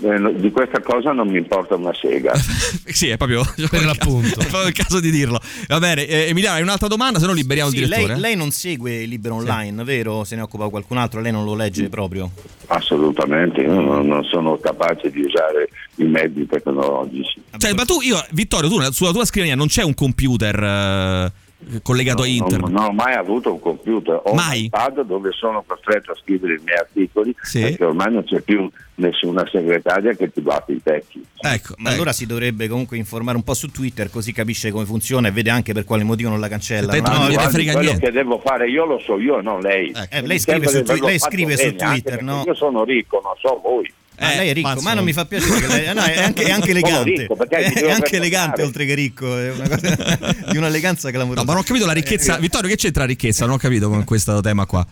Eh, 0.00 0.34
di 0.36 0.50
questa 0.50 0.80
cosa 0.80 1.12
non 1.12 1.28
mi 1.28 1.36
importa 1.36 1.74
una 1.74 1.92
sega. 1.92 2.32
sì, 2.86 3.08
è 3.08 3.18
proprio 3.18 3.44
per 3.68 3.84
l'appunto. 3.84 4.40
È 4.40 4.46
proprio 4.46 4.68
il 4.68 4.72
caso 4.72 5.00
di 5.00 5.10
dirlo. 5.10 5.38
Va 5.68 5.78
bene, 5.78 6.06
eh, 6.06 6.28
Emiliano, 6.28 6.56
hai 6.56 6.62
un'altra 6.62 6.88
domanda? 6.88 7.18
Se 7.18 7.26
no 7.26 7.32
liberiamo 7.32 7.70
sì, 7.70 7.76
il 7.76 7.84
direttore. 7.84 8.12
Lei, 8.14 8.20
lei, 8.20 8.36
non 8.36 8.50
segue 8.50 9.02
il 9.02 9.08
libro 9.10 9.34
online, 9.34 9.78
sì. 9.78 9.84
vero? 9.84 10.24
Se 10.24 10.34
ne 10.34 10.42
occupa 10.42 10.68
qualcun 10.68 10.96
altro, 10.96 11.20
lei 11.20 11.30
non 11.30 11.44
lo 11.44 11.54
legge 11.54 11.90
proprio? 11.90 12.30
Assolutamente, 12.68 13.60
io 13.60 13.80
non, 13.80 14.06
non 14.06 14.24
sono 14.24 14.56
capace 14.56 15.10
di 15.10 15.20
usare 15.20 15.68
i 15.96 16.04
mezzi 16.04 16.46
tecnologici. 16.46 17.42
Cioè, 17.58 17.74
ma 17.74 17.84
tu, 17.84 18.00
io, 18.00 18.24
Vittorio, 18.30 18.70
tu 18.70 18.80
sulla 18.92 19.12
tua 19.12 19.26
scrivania 19.26 19.54
non 19.54 19.66
c'è 19.66 19.82
un 19.82 19.94
computer. 19.94 20.62
Eh 20.62 21.41
collegato 21.82 22.22
no, 22.22 22.24
a 22.24 22.28
internet? 22.28 22.60
Non, 22.60 22.72
non, 22.72 22.84
ho 22.84 22.92
mai 22.92 23.14
avuto 23.14 23.52
un 23.52 23.60
computer, 23.60 24.20
ho 24.24 24.34
mai? 24.34 24.60
un 24.60 24.64
iPad 24.64 25.00
dove 25.02 25.32
sono 25.32 25.62
costretto 25.66 26.12
a 26.12 26.14
scrivere 26.14 26.54
i 26.54 26.60
miei 26.64 26.78
articoli 26.78 27.34
sì. 27.42 27.60
perché 27.60 27.84
ormai 27.84 28.12
non 28.12 28.24
c'è 28.24 28.40
più 28.40 28.70
nessuna 28.96 29.46
segretaria 29.50 30.14
che 30.14 30.30
ti 30.30 30.40
batte 30.40 30.72
i 30.72 30.82
tecchi. 30.82 31.24
Ecco, 31.40 31.74
ma 31.78 31.88
ecco. 31.88 31.94
allora 31.94 32.12
si 32.12 32.26
dovrebbe 32.26 32.68
comunque 32.68 32.96
informare 32.96 33.36
un 33.36 33.42
po' 33.42 33.54
su 33.54 33.70
Twitter 33.70 34.10
così 34.10 34.32
capisce 34.32 34.70
come 34.70 34.84
funziona 34.84 35.28
e 35.28 35.30
vede 35.30 35.50
anche 35.50 35.72
per 35.72 35.84
quale 35.84 36.04
motivo 36.04 36.30
non 36.30 36.40
la 36.40 36.48
cancella. 36.48 36.94
No, 36.94 37.00
non 37.00 37.20
no, 37.20 37.28
gliene 37.28 37.48
frega 37.48 37.72
quello 37.72 37.88
niente. 37.88 38.06
che 38.06 38.12
devo 38.12 38.38
fare 38.38 38.68
io 38.68 38.84
lo 38.84 38.98
so 38.98 39.18
io, 39.18 39.40
non 39.40 39.60
lei. 39.60 39.90
Ecco. 39.90 40.14
Eh, 40.14 40.26
lei 40.26 40.38
scrive 40.38 40.68
su, 40.68 40.82
twi- 40.82 41.00
lei 41.00 41.18
scrive 41.18 41.56
su 41.56 41.74
Twitter, 41.74 42.22
no? 42.22 42.42
Io 42.46 42.54
sono 42.54 42.84
ricco, 42.84 43.20
non 43.22 43.34
so 43.38 43.60
voi. 43.62 43.92
Eh, 44.22 44.36
lei 44.36 44.48
è 44.50 44.52
ricco, 44.52 44.80
ma 44.80 44.94
non 44.94 45.04
mi 45.04 45.12
fa 45.12 45.24
piacere 45.24 45.60
che 45.60 45.66
lei, 45.66 45.94
no, 45.94 46.02
è 46.02 46.22
anche, 46.22 46.44
è 46.44 46.50
anche 46.50 46.70
elegante. 46.72 47.26
Ricco, 47.26 47.48
è 47.48 47.90
anche 47.90 48.16
elegante 48.16 48.62
oltre 48.62 48.84
che 48.86 48.94
ricco, 48.94 49.36
è 49.36 49.50
una 49.52 49.68
cosa 49.68 50.18
di 50.50 50.56
un'eleganza 50.56 51.10
clamorosa. 51.10 51.40
No, 51.40 51.46
ma 51.46 51.52
non 51.52 51.62
ho 51.62 51.64
capito 51.64 51.86
la 51.86 51.92
ricchezza. 51.92 52.36
Vittorio, 52.38 52.68
che 52.68 52.76
c'entra 52.76 53.02
la 53.02 53.08
ricchezza? 53.08 53.44
Non 53.44 53.54
ho 53.54 53.58
capito 53.58 53.88
con 53.88 54.04
questo 54.04 54.40
tema 54.40 54.64
qua. 54.66 54.86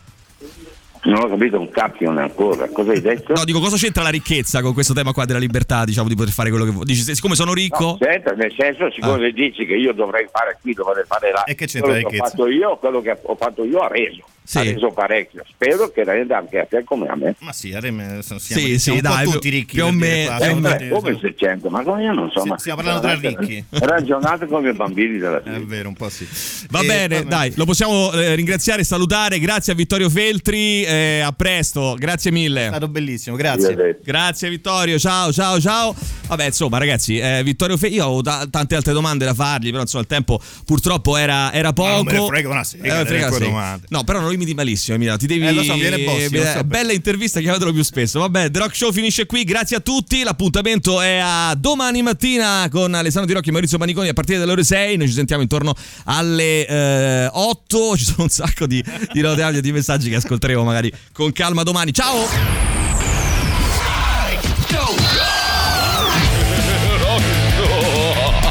Non 1.02 1.22
ho 1.22 1.28
capito 1.28 1.58
un 1.58 1.70
cacchio 1.70 2.10
ancora. 2.10 2.68
Cosa 2.68 2.92
hai 2.92 3.00
detto? 3.00 3.32
No, 3.32 3.44
dico 3.44 3.60
cosa 3.60 3.76
c'entra 3.76 4.02
la 4.02 4.10
ricchezza 4.10 4.60
con 4.60 4.74
questo 4.74 4.92
tema 4.92 5.12
qua 5.12 5.24
della 5.24 5.38
libertà, 5.38 5.84
diciamo, 5.84 6.08
di 6.08 6.14
poter 6.14 6.32
fare 6.32 6.50
quello 6.50 6.64
che 6.64 6.70
vuoi. 6.70 6.84
Dici, 6.84 7.14
siccome 7.14 7.34
sono 7.34 7.54
ricco. 7.54 7.84
No, 7.84 7.98
c'entra, 7.98 8.34
nel 8.34 8.52
senso, 8.56 8.90
siccome 8.90 9.26
ah. 9.26 9.32
dici 9.32 9.64
che 9.64 9.74
io 9.74 9.92
dovrei 9.92 10.26
fare 10.30 10.58
qui, 10.60 10.74
dovrei 10.74 11.04
fare 11.06 11.32
là. 11.32 11.44
E 11.44 11.54
che 11.54 11.66
c'entra 11.66 11.90
quello 11.92 12.04
la 12.04 12.08
che 12.10 12.20
ho 12.20 12.24
fatto 12.26 12.48
io, 12.48 12.76
quello 12.76 13.00
che 13.00 13.18
ho 13.22 13.36
fatto 13.36 13.64
io 13.64 13.78
ha 13.78 13.88
reso. 13.88 14.24
Sì. 14.42 14.58
Ha 14.58 14.62
reso 14.62 14.90
parecchio. 14.90 15.44
Spero 15.48 15.90
che 15.90 16.02
renda 16.02 16.38
anche 16.38 16.58
a 16.58 16.64
te 16.64 16.82
come 16.82 17.06
a 17.06 17.14
me. 17.14 17.36
Ma 17.38 17.52
sì, 17.52 17.72
a 17.72 17.80
me 17.92 18.18
siamo, 18.22 18.40
sì, 18.40 18.78
siamo 18.80 18.98
sì, 18.98 19.00
dai, 19.00 19.24
tutti 19.24 19.48
ricchi. 19.48 19.74
più 19.76 19.84
o 19.84 19.92
meno. 19.92 20.38
Eh, 20.40 20.88
come 20.88 21.18
600, 21.20 21.70
ma 21.70 21.82
come 21.84 22.02
io 22.02 22.12
non 22.12 22.28
so. 22.32 22.40
Sì, 22.40 22.48
ma 22.48 22.58
stiamo 22.58 22.82
parlando 22.82 23.06
tra 23.06 23.16
ricchi. 23.16 23.64
Ragionate 23.68 24.46
come 24.46 24.70
i 24.70 24.72
bambini 24.72 25.18
della 25.18 25.40
È 25.40 25.60
vero, 25.60 25.88
un 25.88 25.94
po' 25.94 26.08
sì. 26.08 26.26
Va 26.68 26.80
E, 26.80 26.86
bene, 26.86 27.16
vabbè. 27.18 27.28
dai, 27.28 27.52
lo 27.54 27.64
possiamo 27.64 28.10
eh, 28.12 28.34
ringraziare 28.34 28.80
e 28.80 28.84
salutare. 28.84 29.38
Grazie 29.38 29.72
a 29.72 29.76
Vittorio 29.76 30.10
Feltri. 30.10 30.84
Eh, 30.90 31.20
a 31.20 31.32
presto, 31.32 31.94
grazie 31.98 32.30
È 32.30 32.32
mille. 32.34 32.66
stato 32.68 32.88
bellissimo, 32.88 33.36
grazie. 33.36 33.98
Grazie 34.02 34.48
Vittorio, 34.48 34.98
ciao 34.98 35.32
ciao 35.32 35.60
ciao. 35.60 35.94
Vabbè, 36.28 36.46
insomma, 36.46 36.78
ragazzi, 36.78 37.18
eh, 37.18 37.42
Vittorio 37.44 37.76
Feltri, 37.76 37.98
io 37.98 38.06
ho 38.06 38.22
ta- 38.22 38.46
tante 38.50 38.74
altre 38.76 38.92
domande 38.92 39.24
da 39.24 39.34
fargli, 39.34 39.70
però 39.70 39.82
insomma 39.82 40.02
il 40.02 40.08
tempo 40.08 40.40
purtroppo 40.64 41.16
era, 41.16 41.52
era 41.52 41.72
poco. 41.72 41.88
non 42.02 42.04
me 42.04 42.12
ne 42.12 42.26
frega 42.26 42.48
una 42.48 42.64
sega 42.64 42.84
Eh, 42.84 42.88
me 42.90 42.98
ne 42.98 43.04
frega 43.06 43.26
una 43.26 43.34
sega. 43.34 43.46
domande. 43.46 43.86
No, 43.90 44.04
però 44.04 44.18
non 44.20 44.28
lo 44.28 44.34
imiti 44.34 44.54
malissimo, 44.54 44.94
Emiliano. 44.96 45.18
Ti 45.18 45.26
devi. 45.26 45.46
Eh, 45.46 45.52
lo 45.52 45.62
so, 45.62 45.74
viene 45.74 45.98
bossi, 45.98 46.30
lo 46.36 46.42
so 46.42 46.48
eh, 46.48 46.52
bene. 46.52 46.64
bella 46.64 46.92
intervista, 46.92 47.40
chiamatelo 47.40 47.72
più 47.72 47.82
spesso. 47.82 48.20
Vabbè, 48.20 48.50
The 48.50 48.58
Rock 48.58 48.76
Show 48.76 48.92
finisce 48.92 49.26
qui. 49.26 49.44
Grazie 49.44 49.76
a 49.76 49.80
tutti. 49.80 50.22
L'appuntamento 50.22 51.00
è 51.00 51.18
a 51.22 51.54
domani 51.56 52.02
mattina 52.02 52.66
con 52.70 52.94
Alessandro 52.94 53.26
Di 53.28 53.34
Rocchi 53.34 53.48
e 53.48 53.52
Maurizio 53.52 53.78
Paniconi 53.78 54.08
a 54.08 54.12
partire 54.12 54.38
dalle 54.38 54.52
ore 54.52 54.64
6. 54.64 54.96
Noi 54.96 55.08
ci 55.08 55.14
sentiamo 55.14 55.42
intorno 55.42 55.74
alle 56.04 56.66
eh, 56.66 57.28
8. 57.32 57.96
Ci 57.96 58.04
sono 58.04 58.22
un 58.22 58.28
sacco 58.28 58.66
di, 58.66 58.82
di 59.12 59.20
note 59.20 59.42
audio 59.42 59.58
e 59.58 59.62
di 59.62 59.72
messaggi 59.72 60.08
che 60.08 60.16
ascolteremo 60.16 60.62
magari 60.64 60.79
con 61.12 61.32
calma 61.32 61.62
domani. 61.62 61.92
Ciao! 61.92 62.26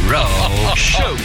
Rock 0.09 0.77
Show. 0.77 1.15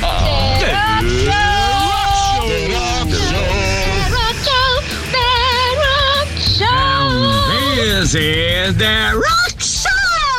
This 7.77 8.15
is 8.15 8.77
the 8.77 9.11
Rock 9.13 9.59
Show. 9.59 9.89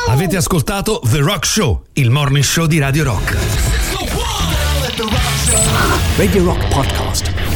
Avete 0.08 0.36
ascoltato 0.36 1.00
The 1.10 1.20
Rock 1.20 1.44
Show, 1.44 1.82
il 1.94 2.10
morning 2.10 2.44
show 2.44 2.66
di 2.66 2.78
Radio 2.78 3.04
Rock. 3.04 3.36
Radio 6.16 6.44
Rock 6.44 6.68
Podcast. 6.68 7.55